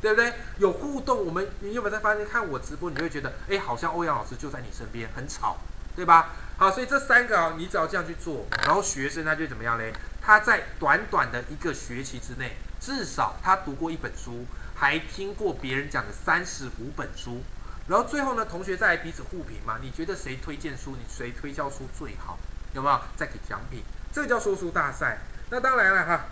[0.00, 0.32] 对不对？
[0.58, 5.58] 有互动，我们你有没有在发现看我直播，你会觉得哎，好像欧阳老师就在你身边，很吵，
[5.94, 6.30] 对吧？
[6.56, 9.92] 好，所以这三个啊，你只要这样去做，然后学生他就怎么样嘞？
[10.22, 17.42] 他在短短的一个学期之内，至少他读过一本书，还听过别人讲的三十五本书。
[17.88, 19.78] 然后最后呢，同学再来彼此互评嘛？
[19.80, 22.38] 你觉得谁推荐书，你谁推销书最好？
[22.74, 23.00] 有没有？
[23.16, 23.82] 再给奖品，
[24.12, 25.18] 这个叫说书大赛。
[25.50, 26.24] 那当然了哈。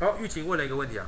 [0.00, 1.06] 好，玉琴问了一个问题啊，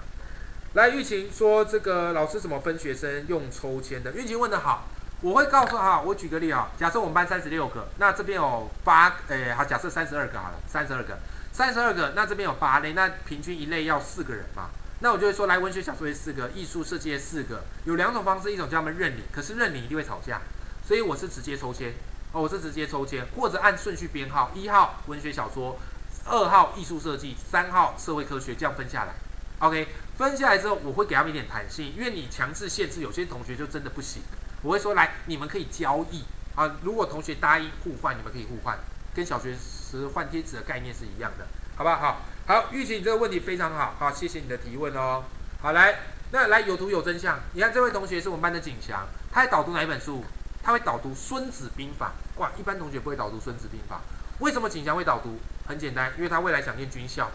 [0.75, 4.13] 来，玉琴说这个老师怎么分学生用抽签的？
[4.13, 4.87] 玉琴问的好，
[5.23, 11.19] 我会告诉哈，我举个例啊，假设我们班三十六个，那这边有八，诶，好，假设三十二个好了，三十二个，
[11.53, 14.69] 三十二个，那这边有八类，那平均一类要四个人嘛？
[15.03, 20.41] 那我就会说，来文学小说四个，艺术设计四个，有两种方式，一种叫他们认领，可是认领一定会吵架，
[20.87, 21.93] 所以我是直接抽签，
[22.31, 25.77] 哦，我是直接抽签，或者按顺序编号，一号文学小说，
[26.25, 29.15] 二号艺术设计，三号社会科学，这样分下来。
[29.59, 34.23] OK，分下来之后，我会给他们一点弹性，因为你强制限制，有些同学就真的不行。
[34.63, 36.23] 我会说，来，你们可以交易
[36.55, 38.79] 啊，如果同学答应互换，你们可以互换，
[39.13, 41.47] 跟小学时换贴纸的概念是一样的，
[41.77, 41.97] 好不好？
[41.97, 45.23] 好，好，玉琴，你这个问题非常好，好，谢谢你的提问哦。
[45.61, 46.01] 好，来，
[46.33, 47.39] 那来有图有真相。
[47.53, 50.25] 你看这位同学是我们班的景祥，他在导读哪一本书？
[50.61, 52.13] 他会导读《孙子兵法》。
[52.41, 53.97] 哇，一般同学不会导读《孙子兵法》，
[54.41, 55.39] 为什么景祥会导读？
[55.69, 57.31] 很简单，因为他未来想念军校。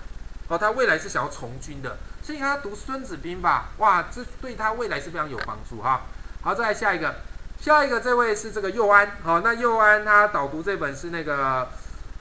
[0.50, 6.02] 哦，他未来是想要从军的，所以他读《孙子兵法》，哇，这对他未来是非常有帮助哈。
[6.42, 7.16] 好，再来下一个，
[7.60, 11.70] 下一个这位是这个佑安，好，那佑安他导读这本是那个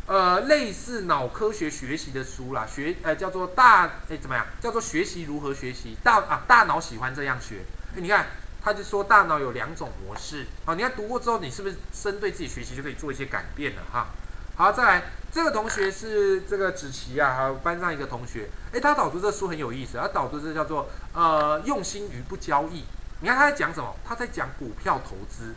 [0.06, 4.46] 呃类似脑科学学习的书啦，学呃叫做大哎怎么样？
[4.60, 7.64] 叫做学习如何学习大啊大脑喜欢这样学，
[7.96, 8.26] 你看
[8.62, 14.08] 他就说大脑有两种模式，好，你看读过之后，你是不是针对自己学习就可以做一些改变了哈？
[14.56, 15.02] 好，再来。
[15.32, 22.84] 这个同学是这个子琪啊，还有班上一个同学，诶，他导读这书很有意思，他导读这叫做呃用心于不交易。
[23.20, 23.94] 你看他在讲什么？
[24.02, 25.54] 他在讲股票投资。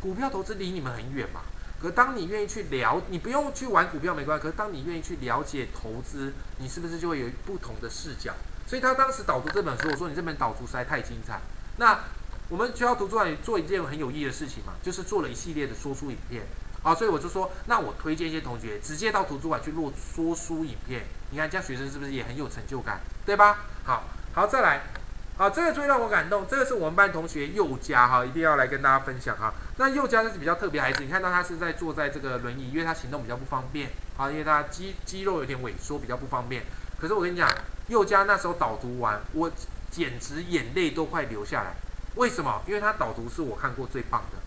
[0.00, 1.40] 股票投资离你们很远嘛，
[1.80, 8.34] 可当你愿意去了，你不用去玩股票没关系，可是当你愿意去了解投资，你是不是就会有不同的视角？
[8.66, 11.40] 所以他当时导读这本书，我说你这本导读实在太精彩。
[11.76, 12.00] 那
[12.48, 16.42] 我们学校图书馆做一件很有意义的事情嘛，就是做了一系列的说书影片。
[16.82, 21.04] 好，所以我就说，那我推荐一些同学直接到图书馆去录说书影片。
[21.30, 23.58] 你看，这样学生是不是也很有成就感，对吧？
[23.84, 24.82] 好，好，再来，
[25.38, 29.54] 好，这个最让我感动，这个是我们班同学佑佳哈，一定要来跟大家分享哈。
[29.76, 36.64] 那佑佳是比较特别孩子，你看到他是在坐在这个轮椅，因为他行动比较不方便，好，因为他肌肌肉有点萎缩，比较不方便。
[37.00, 37.48] 可是我跟你讲，
[37.86, 39.48] 佑佳那时候导读完，我
[39.92, 41.74] 简直眼泪都快流下来。
[42.16, 42.60] 为什么？
[42.66, 44.38] 因为他导读是我看过最棒的。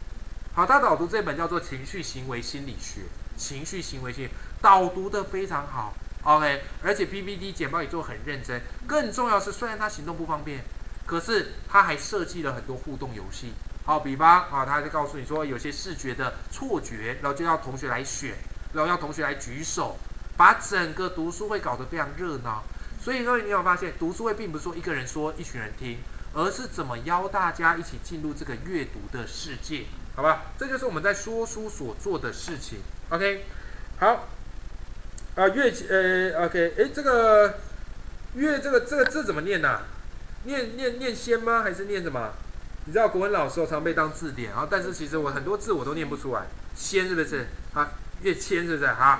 [0.54, 3.00] 好，他导读这本叫做《情绪行为心理学》，
[3.38, 4.28] 情绪行为心
[4.62, 8.62] 导读的非常好，OK，而且 PPT 简报也做很认真。
[8.86, 10.66] 更重要是，虽然他行动不方便，
[11.12, 13.52] 可是他还设计了很多互动游戏。
[13.84, 18.36] 好，比方啊，他就告诉你说，有些视觉的错觉，然后就要同学来选，
[18.72, 19.98] 然后要同学来举手，
[20.38, 22.64] 把整个读书会搞得非常热闹。
[23.02, 25.98] 所以各位，你有发现，读书会并不是说一个人说，一群人听，
[26.34, 29.88] 而是怎么邀大家一起进入这个阅读的世界。
[30.16, 32.80] 好吧，这就是我们在说书所做的事情。
[33.10, 33.44] OK，
[34.00, 34.30] 好，
[35.36, 37.60] 啊，月呃，OK，哎，这个
[38.36, 39.82] 月这个这个字怎么念呢？
[40.44, 41.62] 念念念仙吗？
[41.64, 42.32] 还是念什么？
[42.86, 46.48] 你知道国文老师我常被当字典啊，但是其实我很多字我都念不出来。
[46.76, 47.48] 仙是不是？
[47.74, 48.92] 啊，月谦是不是？
[48.92, 49.20] 好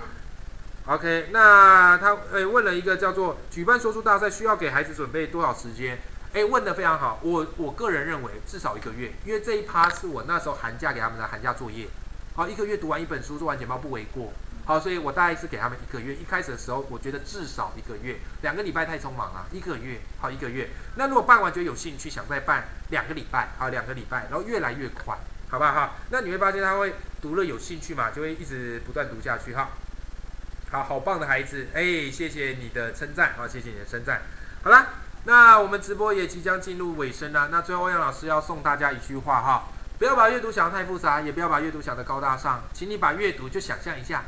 [0.88, 6.00] ，OK，那他诶问了一个叫做举办说书大赛需要给孩子准备多少时间？
[6.34, 11.88] 哎，问的非常好，我我个人认为至少一个月，因为这一趴是我那时候寒假给他们的寒假作业，
[12.36, 14.32] 好，一个月读完一本书，做完简报不为过，
[14.72, 16.16] 好，所以我大概是给他们一个月。
[16.16, 20.70] 一开始的时候，我觉得至少一个月，两个礼拜太匆忙了，一个月，好，一个月。
[20.96, 25.18] 那如果办完觉得有兴趣，想再办两个礼拜，好，两个礼拜，然后越来越快，
[25.50, 25.74] 好不好？
[25.74, 29.72] 哈，那你会发现他会读了有兴趣嘛，就会一直不断读下去，哈，
[30.72, 34.22] 好好棒的孩子，哎，谢谢你的称赞，好，谢谢你的称赞，
[34.64, 34.88] 好了。
[35.26, 37.50] 那我们直播也即将进入尾声了。
[37.52, 39.66] 那最后欧阳老师要送大家一句话哈，
[40.00, 44.24] 不要把阅读想得太复杂，也不要把阅读想得高大上，请你把阅读就想象一下，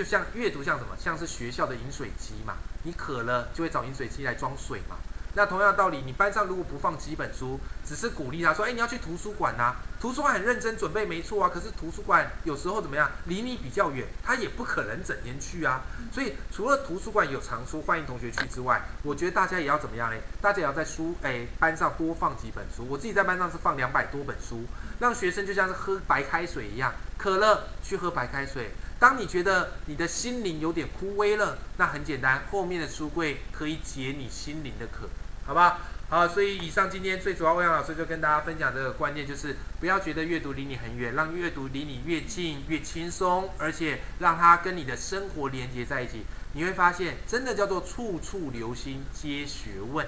[0.00, 0.96] 就像阅读像什么？
[0.98, 4.96] 像是学校的饮水机嘛，你渴了就会找饮水机来装水嘛。
[5.34, 11.50] 那同样的道理，你班上如果不放几本书，只是鼓励他说：“哎，你要去图书馆呐，图书馆很认真准备，没错啊。
[11.52, 15.82] 可是图书馆有时候怎么样，离你比较远，他也不可能整天去啊。
[16.10, 20.22] 所以除了图书馆有藏书，欢迎同学去之外，我觉得大家也要怎么样嘞？
[20.40, 22.86] 大家也要在书哎班上多放几本书。
[22.88, 24.64] 我自己在班上是放两百多本书，
[24.98, 28.70] 让学生就像是喝白开水一样，渴了去喝白开水。
[29.00, 35.08] 当你觉得你的心灵有点枯萎了，那很简单，后面的书柜可以解你心灵的渴。
[35.46, 35.80] 好吧，
[36.10, 50.06] 好，所以以上今天最主要，欧阳老师就跟大家分享这个观念，就是不要觉得阅读离你很远，让阅读离你越近越轻松，而且让它跟你的生活连接在一起，你会发现真的叫做处处留心皆学问。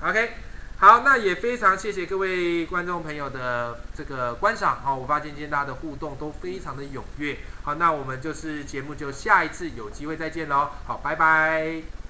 [0.00, 0.32] OK，
[0.82, 12.01] 好，那也非常谢谢各位观众朋友的这个观赏，好，我发现今天大家的互动都非常的踊跃，好，那我们就是节目就下一次有机会再见喽，好，拜拜。